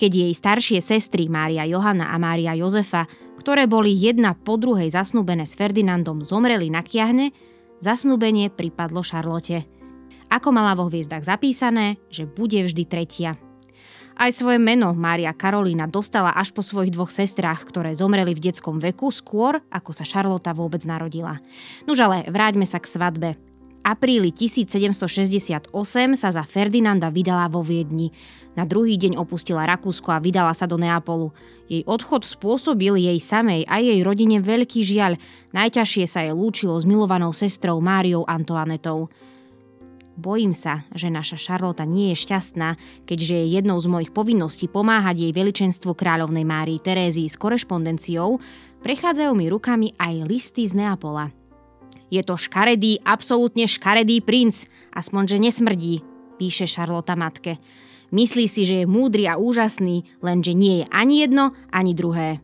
Keď 0.00 0.10
jej 0.16 0.32
staršie 0.32 0.80
sestry 0.80 1.28
Mária 1.28 1.68
Johana 1.68 2.08
a 2.08 2.16
Mária 2.16 2.56
Jozefa 2.56 3.04
ktoré 3.40 3.64
boli 3.64 3.96
jedna 3.96 4.36
po 4.36 4.60
druhej 4.60 4.92
zasnúbené 4.92 5.48
s 5.48 5.56
Ferdinandom, 5.56 6.20
zomreli 6.20 6.68
na 6.68 6.84
kiahne, 6.84 7.32
zasnúbenie 7.80 8.52
pripadlo 8.52 9.00
Šarlote. 9.00 9.64
Ako 10.28 10.52
mala 10.52 10.76
vo 10.76 10.92
hviezdach 10.92 11.24
zapísané, 11.24 11.96
že 12.12 12.28
bude 12.28 12.60
vždy 12.60 12.84
tretia. 12.84 13.40
Aj 14.20 14.28
svoje 14.36 14.60
meno 14.60 14.92
Mária 14.92 15.32
Karolína 15.32 15.88
dostala 15.88 16.36
až 16.36 16.52
po 16.52 16.60
svojich 16.60 16.92
dvoch 16.92 17.08
sestrách, 17.08 17.64
ktoré 17.64 17.96
zomreli 17.96 18.36
v 18.36 18.52
detskom 18.52 18.76
veku 18.76 19.08
skôr, 19.08 19.64
ako 19.72 19.96
sa 19.96 20.04
Šarlota 20.04 20.52
vôbec 20.52 20.84
narodila. 20.84 21.40
Nuž 21.88 22.04
ale 22.04 22.28
vráťme 22.28 22.68
sa 22.68 22.76
k 22.76 22.92
svadbe 22.92 23.49
apríli 23.90 24.30
1768 24.30 25.74
sa 26.14 26.28
za 26.30 26.46
Ferdinanda 26.46 27.10
vydala 27.10 27.50
vo 27.50 27.66
Viedni. 27.66 28.14
Na 28.54 28.62
druhý 28.62 28.94
deň 28.94 29.18
opustila 29.18 29.66
Rakúsko 29.66 30.14
a 30.14 30.22
vydala 30.22 30.54
sa 30.54 30.70
do 30.70 30.78
Neapolu. 30.78 31.34
Jej 31.66 31.82
odchod 31.86 32.22
spôsobil 32.22 32.94
jej 32.98 33.18
samej 33.18 33.66
a 33.66 33.82
jej 33.82 33.98
rodine 34.06 34.38
veľký 34.38 34.86
žiaľ. 34.86 35.18
Najťažšie 35.50 36.04
sa 36.06 36.22
jej 36.22 36.34
lúčilo 36.34 36.78
s 36.78 36.86
milovanou 36.86 37.34
sestrou 37.34 37.82
Máriou 37.82 38.22
Antoanetou. 38.26 39.10
Bojím 40.20 40.52
sa, 40.52 40.84
že 40.92 41.08
naša 41.08 41.40
Šarlota 41.40 41.88
nie 41.88 42.12
je 42.12 42.20
šťastná, 42.28 42.76
keďže 43.08 43.34
je 43.40 43.46
jednou 43.56 43.80
z 43.80 43.88
mojich 43.88 44.12
povinností 44.12 44.68
pomáhať 44.68 45.24
jej 45.24 45.32
veličenstvu 45.32 45.96
kráľovnej 45.96 46.44
Márii 46.44 46.76
Terézii 46.76 47.30
s 47.30 47.40
korešpondenciou, 47.40 48.36
prechádzajú 48.84 49.32
mi 49.32 49.48
rukami 49.48 49.88
aj 49.96 50.28
listy 50.28 50.68
z 50.68 50.76
Neapola. 50.76 51.39
Je 52.10 52.20
to 52.26 52.34
škaredý, 52.34 52.98
absolútne 53.06 53.70
škaredý 53.70 54.18
princ, 54.20 54.66
aspoň 54.90 55.22
že 55.30 55.38
nesmrdí, 55.38 55.94
píše 56.42 56.66
Šarlota 56.66 57.14
matke. 57.14 57.62
Myslí 58.10 58.50
si, 58.50 58.66
že 58.66 58.82
je 58.82 58.90
múdry 58.90 59.30
a 59.30 59.38
úžasný, 59.38 60.02
lenže 60.18 60.50
nie 60.50 60.82
je 60.82 60.86
ani 60.90 61.22
jedno, 61.22 61.54
ani 61.70 61.94
druhé. 61.94 62.42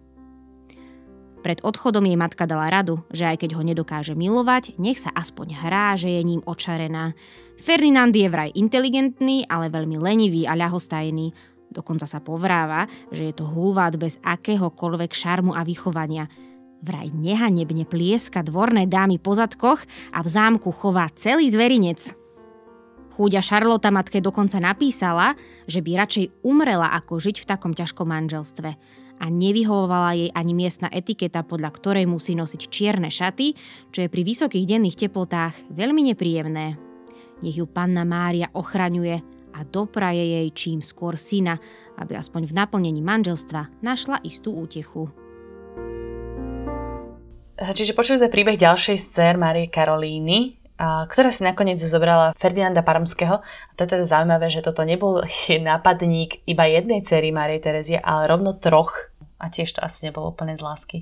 Pred 1.42 1.62
odchodom 1.62 2.06
jej 2.06 2.18
matka 2.18 2.46
dala 2.46 2.66
radu, 2.66 3.02
že 3.10 3.26
aj 3.26 3.42
keď 3.42 3.58
ho 3.58 3.62
nedokáže 3.62 4.14
milovať, 4.18 4.78
nech 4.82 4.98
sa 4.98 5.14
aspoň 5.14 5.54
hrá, 5.62 5.94
že 5.94 6.10
je 6.10 6.22
ním 6.22 6.42
očarená. 6.42 7.14
Ferdinand 7.58 8.10
je 8.10 8.26
vraj 8.26 8.50
inteligentný, 8.54 9.46
ale 9.46 9.70
veľmi 9.70 9.94
lenivý 9.94 10.46
a 10.46 10.58
ľahostajný. 10.58 11.30
Dokonca 11.70 12.06
sa 12.06 12.18
povráva, 12.18 12.90
že 13.14 13.30
je 13.30 13.34
to 13.34 13.46
hulvát 13.46 13.94
bez 13.94 14.18
akéhokoľvek 14.26 15.10
šarmu 15.14 15.54
a 15.54 15.62
vychovania. 15.62 16.26
Vraj 16.84 17.08
nehanebne 17.16 17.88
plieska 17.88 18.44
dvorné 18.44 18.84
dámy 18.84 19.16
po 19.16 19.32
zadkoch 19.32 19.80
a 20.12 20.18
v 20.20 20.28
zámku 20.28 20.68
chová 20.76 21.08
celý 21.16 21.48
zverinec. 21.48 22.12
Chúďa 23.16 23.40
Šarlota 23.40 23.88
matke 23.88 24.20
dokonca 24.20 24.60
napísala, 24.60 25.32
že 25.64 25.80
by 25.80 26.04
radšej 26.04 26.44
umrela 26.44 26.92
ako 26.92 27.16
žiť 27.16 27.36
v 27.40 27.48
takom 27.48 27.72
ťažkom 27.72 28.04
manželstve 28.04 28.70
a 29.16 29.24
nevyhovovala 29.32 30.12
jej 30.12 30.30
ani 30.36 30.52
miestna 30.52 30.92
etiketa, 30.92 31.40
podľa 31.40 31.72
ktorej 31.72 32.04
musí 32.04 32.36
nosiť 32.36 32.62
čierne 32.68 33.08
šaty, 33.08 33.56
čo 33.88 34.04
je 34.04 34.12
pri 34.12 34.20
vysokých 34.20 34.68
denných 34.68 35.08
teplotách 35.08 35.56
veľmi 35.72 36.12
nepríjemné. 36.12 36.76
Nech 37.40 37.56
ju 37.56 37.64
panna 37.64 38.04
Mária 38.04 38.52
ochraňuje 38.52 39.16
a 39.56 39.64
dopraje 39.64 40.20
jej 40.20 40.48
čím 40.52 40.84
skôr 40.84 41.16
syna, 41.16 41.56
aby 41.96 42.20
aspoň 42.20 42.52
v 42.52 42.56
naplnení 42.60 43.00
manželstva 43.00 43.80
našla 43.80 44.20
istú 44.28 44.52
útechu. 44.52 45.25
Čiže 47.56 47.96
počuli 47.96 48.20
sme 48.20 48.28
príbeh 48.28 48.60
ďalšej 48.60 48.96
z 49.00 49.16
Márie 49.40 49.72
Karolíny, 49.72 50.60
ktorá 50.76 51.32
si 51.32 51.40
nakoniec 51.40 51.80
zobrala 51.80 52.36
Ferdinanda 52.36 52.84
Parmského. 52.84 53.40
A 53.40 53.72
to 53.72 53.88
je 53.88 53.96
teda 53.96 54.04
zaujímavé, 54.04 54.52
že 54.52 54.60
toto 54.60 54.84
nebol 54.84 55.24
nápadník 55.72 56.44
iba 56.44 56.68
jednej 56.68 57.00
cery 57.00 57.32
Márie 57.32 57.56
Terezie, 57.56 57.96
ale 57.96 58.28
rovno 58.28 58.52
troch. 58.60 59.08
A 59.40 59.48
tiež 59.48 59.76
to 59.76 59.80
asi 59.80 60.08
nebolo 60.08 60.32
úplne 60.32 60.56
z 60.56 60.64
lásky. 60.64 60.98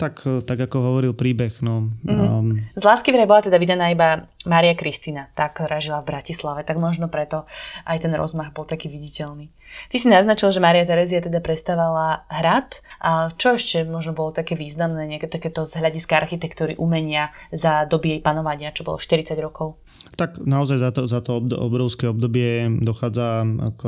Tak, 0.00 0.24
e, 0.24 0.40
tak 0.40 0.58
ako 0.64 0.80
hovoril 0.80 1.12
príbeh. 1.12 1.60
No, 1.60 1.92
mm-hmm. 2.06 2.28
um... 2.32 2.56
Z 2.72 2.82
lásky 2.88 3.12
vraj 3.12 3.28
bola 3.28 3.44
teda 3.44 3.60
vydaná 3.60 3.92
iba 3.92 4.30
Mária 4.48 4.72
Kristina, 4.72 5.28
tá, 5.36 5.52
ktorá 5.52 5.76
žila 5.76 6.00
v 6.00 6.16
Bratislave, 6.16 6.64
tak 6.64 6.80
možno 6.80 7.12
preto 7.12 7.44
aj 7.84 8.00
ten 8.00 8.14
rozmach 8.16 8.56
bol 8.56 8.64
taký 8.64 8.88
viditeľný. 8.88 9.52
Ty 9.90 9.96
si 9.98 10.08
naznačil, 10.08 10.50
že 10.54 10.62
Mária 10.62 10.86
Terezia 10.86 11.18
teda 11.18 11.42
prestávala 11.42 12.26
hrad. 12.30 12.82
A 13.02 13.34
čo 13.34 13.58
ešte 13.58 13.82
možno 13.86 14.14
bolo 14.14 14.30
také 14.30 14.54
významné, 14.54 15.06
nejaké 15.06 15.26
takéto 15.26 15.66
z 15.66 15.80
hľadiska 15.80 16.14
architektúry 16.20 16.78
umenia 16.78 17.34
za 17.50 17.86
doby 17.86 18.18
jej 18.18 18.20
panovania, 18.22 18.74
čo 18.74 18.86
bolo 18.86 18.98
40 19.00 19.34
rokov? 19.42 19.80
Tak 20.16 20.42
naozaj 20.42 20.78
za 20.80 20.90
to, 20.90 21.02
za 21.06 21.20
to 21.22 21.38
obrovské 21.58 22.10
obdobie 22.10 22.66
dochádza 22.82 23.46
k 23.78 23.82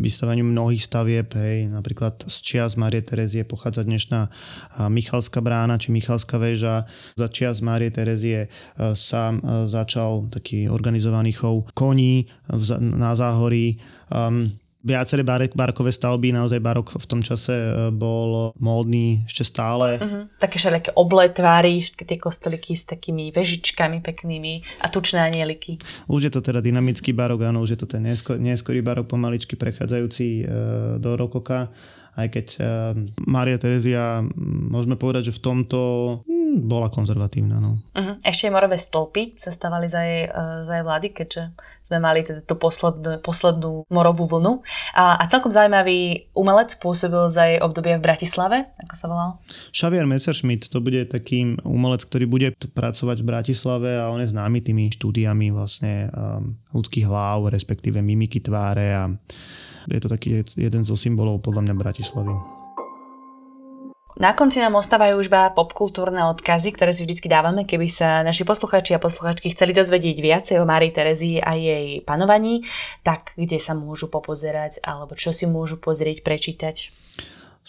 vystavaniu 0.00 0.46
mnohých 0.46 0.82
stavieb. 0.84 1.28
Hej. 1.36 1.68
Napríklad 1.72 2.24
z 2.26 2.36
čias 2.40 2.78
Márie 2.80 3.04
Terezie 3.04 3.44
pochádza 3.44 3.84
dnešná 3.84 4.30
Michalská 4.88 5.40
brána 5.44 5.76
či 5.76 5.92
Michalská 5.92 6.40
väža. 6.40 6.88
Za 7.16 7.28
čias 7.28 7.60
Márie 7.60 7.92
Terezie 7.92 8.48
sa 8.96 9.22
začal 9.66 10.32
taký 10.32 10.70
organizovaný 10.70 11.36
chov 11.36 11.68
koní 11.74 12.28
na 12.80 13.12
záhorí. 13.16 13.80
Um, 14.10 14.59
viaceré 14.80 15.22
barek, 15.22 15.52
barokové 15.52 15.92
stavby, 15.92 16.32
naozaj 16.32 16.60
barok 16.60 16.96
v 16.96 17.06
tom 17.06 17.20
čase 17.20 17.52
e, 17.52 17.72
bol 17.92 18.56
módny 18.56 19.28
ešte 19.28 19.44
stále. 19.44 20.00
Uh-huh. 20.00 20.24
Také 20.40 20.56
všelijaké 20.56 20.90
obletvári, 20.96 21.84
tie 21.84 22.16
kostolíky 22.16 22.72
s 22.72 22.88
takými 22.88 23.28
vežičkami 23.28 24.00
peknými 24.00 24.64
a 24.80 24.88
tučné 24.88 25.20
anieliky. 25.20 25.76
Už 26.08 26.28
je 26.28 26.32
to 26.32 26.40
teda 26.40 26.64
dynamický 26.64 27.12
barok, 27.12 27.44
áno, 27.44 27.60
už 27.60 27.76
je 27.76 27.78
to 27.84 27.86
ten 27.86 28.08
neskor, 28.08 28.40
neskorý 28.40 28.80
barok 28.80 29.04
pomaličky 29.04 29.52
prechádzajúci 29.60 30.26
e, 30.40 30.42
do 30.96 31.12
rokoka 31.16 31.68
aj 32.20 32.28
keď 32.30 32.46
uh, 32.58 32.92
Mária 33.24 33.56
Terezia, 33.56 34.20
môžeme 34.70 34.94
povedať, 35.00 35.32
že 35.32 35.36
v 35.36 35.44
tomto 35.44 35.78
hm, 36.24 36.66
bola 36.66 36.92
konzervatívna. 36.92 37.56
No. 37.58 37.80
Uh-huh. 37.94 38.16
Ešte 38.20 38.52
morové 38.52 38.76
stĺpy 38.76 39.38
sa 39.40 39.54
stavali 39.54 39.86
za 39.88 40.00
jej, 40.04 40.28
uh, 40.28 40.68
za 40.68 40.72
jej 40.80 40.84
vlády, 40.84 41.08
keďže 41.16 41.42
sme 41.90 41.98
mali 41.98 42.22
teda 42.22 42.46
tú 42.46 42.54
poslednú, 42.54 43.18
poslednú 43.18 43.82
morovú 43.90 44.30
vlnu. 44.30 44.62
A, 44.94 45.18
a 45.18 45.24
celkom 45.26 45.50
zaujímavý 45.50 46.30
umelec 46.38 46.78
pôsobil 46.78 47.26
za 47.26 47.50
jej 47.50 47.58
obdobie 47.58 47.98
v 47.98 48.04
Bratislave, 48.04 48.70
ako 48.78 48.94
sa 48.94 49.06
volal? 49.10 49.30
Xavier 49.74 50.06
Messerschmidt, 50.06 50.70
to 50.70 50.78
bude 50.78 51.10
taký 51.10 51.58
umelec, 51.66 52.06
ktorý 52.06 52.30
bude 52.30 52.48
pracovať 52.54 53.24
v 53.24 53.26
Bratislave 53.26 53.90
a 53.98 54.06
on 54.12 54.22
je 54.22 54.30
známy 54.30 54.62
tými 54.62 54.94
štúdiami 54.94 55.50
vlastne 55.50 56.12
um, 56.14 56.54
ľudských 56.70 57.10
hlav, 57.10 57.50
respektíve 57.50 57.98
mimiky 57.98 58.38
tváre 58.38 58.94
a 58.94 59.10
je 59.88 60.00
to 60.02 60.08
taký 60.10 60.44
jeden 60.58 60.82
zo 60.84 60.98
symbolov 60.98 61.40
podľa 61.40 61.70
mňa 61.70 61.74
Bratislavy. 61.78 62.60
Na 64.20 64.36
konci 64.36 64.60
nám 64.60 64.76
ostávajú 64.76 65.16
už 65.16 65.32
iba 65.32 65.48
popkultúrne 65.48 66.20
odkazy, 66.28 66.76
ktoré 66.76 66.92
si 66.92 67.08
vždy 67.08 67.24
dávame, 67.24 67.64
keby 67.64 67.88
sa 67.88 68.20
naši 68.20 68.44
posluchači 68.44 68.92
a 68.92 69.00
posluchačky 69.00 69.56
chceli 69.56 69.72
dozvedieť 69.72 70.16
viacej 70.20 70.56
o 70.60 70.68
Márii 70.68 70.92
Terezii 70.92 71.40
a 71.40 71.56
jej 71.56 72.04
panovaní, 72.04 72.60
tak 73.00 73.32
kde 73.40 73.56
sa 73.56 73.72
môžu 73.72 74.12
popozerať 74.12 74.82
alebo 74.84 75.16
čo 75.16 75.32
si 75.32 75.48
môžu 75.48 75.80
pozrieť, 75.80 76.20
prečítať. 76.20 76.92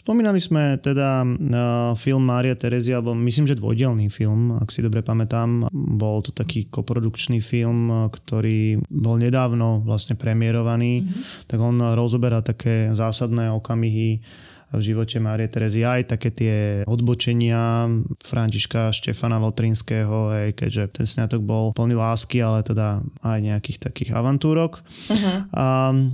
Spomínali 0.02 0.42
sme 0.42 0.82
teda 0.82 1.22
uh, 1.22 1.94
film 1.94 2.26
Mária 2.26 2.58
Terezia, 2.58 2.98
alebo 2.98 3.14
myslím, 3.14 3.46
že 3.46 3.54
dvojdelný 3.62 4.10
film, 4.10 4.58
ak 4.58 4.74
si 4.74 4.82
dobre 4.82 5.06
pamätám. 5.06 5.70
Bol 5.72 6.26
to 6.26 6.34
taký 6.34 6.66
koprodukčný 6.74 7.38
film, 7.38 8.10
ktorý 8.10 8.82
bol 8.90 9.22
nedávno 9.22 9.86
vlastne 9.86 10.18
premiérovaný, 10.18 11.06
mm-hmm. 11.06 11.46
tak 11.46 11.62
on 11.62 11.78
rozoberá 11.94 12.42
také 12.42 12.90
zásadné 12.98 13.54
okamihy 13.54 14.26
v 14.72 14.82
živote 14.82 15.20
Márie 15.20 15.52
Terezy 15.52 15.84
aj 15.84 16.16
také 16.16 16.32
tie 16.32 16.56
odbočenia 16.88 17.92
Františka 18.24 18.96
Štefana 18.96 19.38
Lotrinského, 19.44 20.32
hej, 20.32 20.48
keďže 20.56 20.84
ten 21.02 21.06
sňatok 21.08 21.42
bol 21.44 21.76
plný 21.76 21.96
lásky, 22.00 22.40
ale 22.40 22.64
teda 22.64 23.04
aj 23.24 23.40
nejakých 23.44 23.78
takých 23.92 24.10
avantúrok. 24.16 24.80
Uh-huh. 25.12 25.38
A 25.52 25.66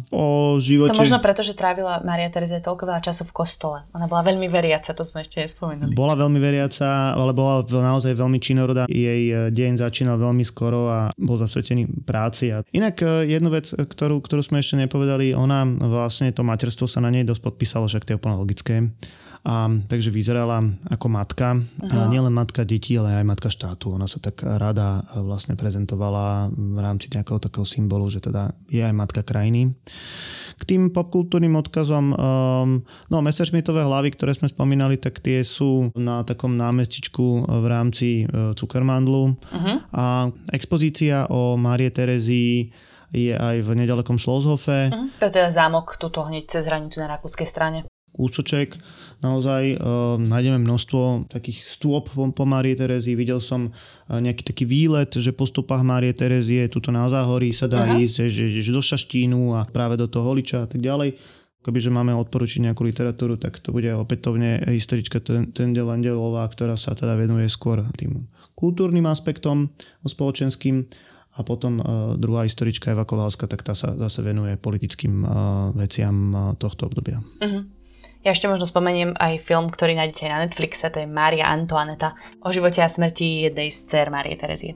o 0.10 0.58
živote... 0.58 0.98
To 0.98 1.04
možno 1.06 1.22
preto, 1.22 1.46
že 1.46 1.54
trávila 1.54 2.02
Mária 2.02 2.34
Terezia 2.34 2.58
toľko 2.64 2.84
veľa 2.90 3.02
času 3.06 3.30
v 3.30 3.34
kostole. 3.34 3.78
Ona 3.94 4.10
bola 4.10 4.26
veľmi 4.26 4.50
veriaca, 4.50 4.94
to 4.98 5.06
sme 5.06 5.22
ešte 5.22 5.46
nespomenuli. 5.46 5.94
Bola 5.94 6.18
veľmi 6.18 6.40
veriaca, 6.42 7.14
ale 7.14 7.32
bola 7.38 7.62
naozaj 7.64 8.18
veľmi 8.18 8.42
činorodá. 8.42 8.90
Jej 8.90 9.22
e, 9.30 9.36
deň 9.54 9.78
začínal 9.78 10.18
veľmi 10.18 10.42
skoro 10.42 10.90
a 10.90 11.00
bol 11.14 11.38
zasvetený 11.38 12.08
práci. 12.08 12.50
A 12.50 12.66
inak 12.74 13.02
e, 13.06 13.30
jednu 13.30 13.54
vec, 13.54 13.70
ktorú, 13.70 14.24
ktorú 14.24 14.42
sme 14.42 14.64
ešte 14.64 14.80
nepovedali, 14.82 15.38
ona 15.38 15.62
vlastne 15.68 16.34
to 16.34 16.42
materstvo 16.42 16.90
sa 16.90 17.04
na 17.04 17.14
nej 17.14 17.28
dosť 17.28 17.42
podpísalo, 17.44 17.86
že 17.86 18.02
to 18.02 18.16
je 18.16 18.20
úplne 18.20 18.47
logické. 18.48 18.96
A, 19.48 19.72
takže 19.72 20.12
vyzerala 20.12 20.60
ako 20.92 21.08
matka, 21.08 21.56
a 21.88 22.12
nielen 22.12 22.36
matka 22.36 22.68
detí, 22.68 23.00
ale 23.00 23.24
aj 23.24 23.26
matka 23.32 23.48
štátu. 23.48 23.96
Ona 23.96 24.04
sa 24.04 24.20
tak 24.20 24.44
rada 24.44 25.08
vlastne 25.24 25.56
prezentovala 25.56 26.52
v 26.52 26.80
rámci 26.84 27.08
nejakého 27.08 27.40
takého 27.40 27.64
symbolu, 27.64 28.12
že 28.12 28.20
teda 28.20 28.52
je 28.68 28.84
aj 28.84 28.92
matka 28.92 29.24
krajiny. 29.24 29.72
K 30.58 30.64
tým 30.68 30.92
popkultúrnym 30.92 31.56
odkazom, 31.64 32.12
um, 32.12 32.84
no 33.08 33.18
Messerschmittové 33.24 33.88
hlavy, 33.88 34.20
ktoré 34.20 34.36
sme 34.36 34.52
spomínali, 34.52 35.00
tak 35.00 35.24
tie 35.24 35.40
sú 35.48 35.96
na 35.96 36.28
takom 36.28 36.60
námestičku 36.60 37.48
v 37.48 37.66
rámci 37.72 38.28
uh, 38.28 38.52
Cukermandlu. 38.52 39.38
Uh-huh. 39.38 39.78
A 39.96 40.28
expozícia 40.52 41.30
o 41.32 41.56
Márie 41.56 41.94
Terezii 41.94 42.74
je 43.16 43.32
aj 43.32 43.64
v 43.64 43.70
nedalekom 43.80 44.20
Schlosshofe. 44.20 44.92
Uh-huh. 44.92 45.08
To 45.24 45.32
je 45.32 45.40
teda 45.40 45.56
zámok 45.56 45.96
tuto 45.96 46.28
hneď 46.28 46.52
cez 46.52 46.68
hranicu 46.68 47.00
na 47.00 47.16
rakúskej 47.16 47.48
strane 47.48 47.88
kúsoček. 48.18 48.82
Naozaj 49.22 49.64
e, 49.74 49.76
nájdeme 50.18 50.58
množstvo 50.66 51.30
takých 51.30 51.70
stôp 51.70 52.10
po, 52.10 52.26
po 52.34 52.44
Márie 52.50 52.74
Terezii. 52.74 53.14
Videl 53.14 53.38
som 53.38 53.70
e, 53.70 53.72
nejaký 54.10 54.42
taký 54.42 54.66
výlet, 54.66 55.14
že 55.14 55.30
po 55.30 55.46
stopách 55.46 55.86
Márie 55.86 56.18
Terezie 56.18 56.66
tuto 56.68 56.90
na 56.90 57.06
záhorí 57.06 57.54
sa 57.54 57.70
dá 57.70 57.86
uh-huh. 57.86 58.02
ísť, 58.02 58.26
že, 58.26 58.62
že 58.62 58.74
do 58.74 58.82
Šaštínu 58.82 59.54
a 59.54 59.70
práve 59.70 59.96
do 59.96 60.10
toho 60.10 60.34
Holiča 60.34 60.66
a 60.66 60.68
tak 60.70 60.82
ďalej. 60.82 61.18
Kebyže 61.62 61.92
máme 61.92 62.16
odporučiť 62.16 62.70
nejakú 62.70 62.88
literatúru, 62.88 63.36
tak 63.36 63.60
to 63.60 63.76
bude 63.76 63.92
opätovne 63.92 64.64
historička 64.72 65.20
Tendel 65.52 65.92
Landelová, 65.92 66.48
ktorá 66.48 66.80
sa 66.80 66.96
teda 66.96 67.20
venuje 67.20 67.44
skôr 67.52 67.84
tým 68.00 68.32
kultúrnym 68.56 69.04
aspektom, 69.04 69.76
spoločenským 70.08 70.88
a 71.38 71.40
potom 71.46 71.78
uh, 71.78 72.16
druhá 72.18 72.48
historička 72.48 72.96
Eva 72.96 73.06
Kovalska, 73.06 73.46
tak 73.46 73.62
tá 73.62 73.78
sa 73.78 73.94
zase 73.94 74.24
venuje 74.26 74.58
politickým 74.58 75.22
uh, 75.22 75.30
veciam 75.76 76.16
uh, 76.32 76.42
tohto 76.58 76.90
obdobia. 76.90 77.20
Uh-huh. 77.22 77.68
Ja 78.28 78.36
ešte 78.36 78.52
možno 78.52 78.68
spomeniem 78.68 79.16
aj 79.16 79.40
film, 79.40 79.72
ktorý 79.72 79.96
nájdete 79.96 80.28
na 80.28 80.44
Netflixe, 80.44 80.92
to 80.92 81.00
je 81.00 81.08
Mária 81.08 81.48
Antoaneta 81.48 82.12
o 82.44 82.52
živote 82.52 82.84
a 82.84 82.92
smrti 82.92 83.48
jednej 83.48 83.72
z 83.72 83.88
dcer 83.88 84.12
Márie 84.12 84.36
Terezie. 84.36 84.76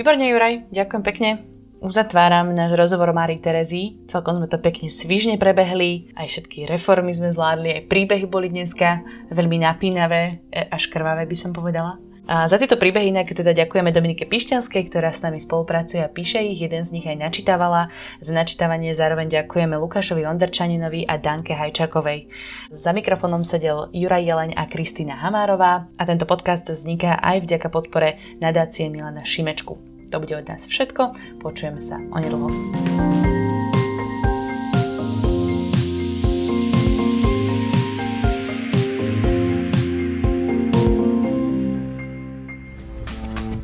Výborne, 0.00 0.24
Juraj, 0.24 0.72
ďakujem 0.72 1.02
pekne. 1.04 1.44
uzatváram 1.84 2.56
náš 2.56 2.72
rozhovor 2.80 3.12
Mári 3.12 3.36
Terezy. 3.36 4.00
Celkom 4.08 4.40
sme 4.40 4.48
to 4.48 4.56
pekne 4.56 4.88
svižne 4.88 5.36
prebehli, 5.36 6.08
aj 6.16 6.32
všetky 6.32 6.72
reformy 6.72 7.12
sme 7.12 7.36
zvládli, 7.36 7.84
aj 7.84 7.88
príbehy 7.92 8.24
boli 8.24 8.48
dneska 8.48 9.04
veľmi 9.28 9.60
napínavé, 9.60 10.40
e, 10.48 10.64
až 10.72 10.88
krvavé 10.88 11.28
by 11.28 11.36
som 11.36 11.52
povedala. 11.52 12.00
A 12.30 12.46
za 12.46 12.62
tieto 12.62 12.78
príbehy 12.78 13.10
inak 13.10 13.34
teda 13.34 13.50
ďakujeme 13.50 13.90
Dominike 13.90 14.22
Pišťanskej, 14.22 14.86
ktorá 14.86 15.10
s 15.10 15.18
nami 15.18 15.42
spolupracuje 15.42 15.98
a 15.98 16.06
píše 16.06 16.38
ich, 16.38 16.62
jeden 16.62 16.86
z 16.86 16.94
nich 16.94 17.02
aj 17.02 17.18
načítavala. 17.18 17.90
Za 18.22 18.30
načítavanie 18.30 18.94
zároveň 18.94 19.42
ďakujeme 19.42 19.74
Lukášovi 19.74 20.22
Ondrčaninovi 20.30 21.10
a 21.10 21.18
Danke 21.18 21.58
Hajčakovej. 21.58 22.30
Za 22.70 22.94
mikrofónom 22.94 23.42
sedel 23.42 23.90
Juraj 23.90 24.22
Jeleň 24.22 24.50
a 24.54 24.70
Kristýna 24.70 25.18
Hamárová 25.18 25.90
a 25.98 26.02
tento 26.06 26.22
podcast 26.22 26.70
vzniká 26.70 27.18
aj 27.18 27.50
vďaka 27.50 27.66
podpore 27.66 28.22
nadácie 28.38 28.86
Milana 28.86 29.26
Šimečku. 29.26 29.74
To 30.14 30.22
bude 30.22 30.38
od 30.38 30.46
nás 30.46 30.70
všetko, 30.70 31.18
počujeme 31.42 31.82
sa 31.82 31.98
onedlho. 32.14 33.39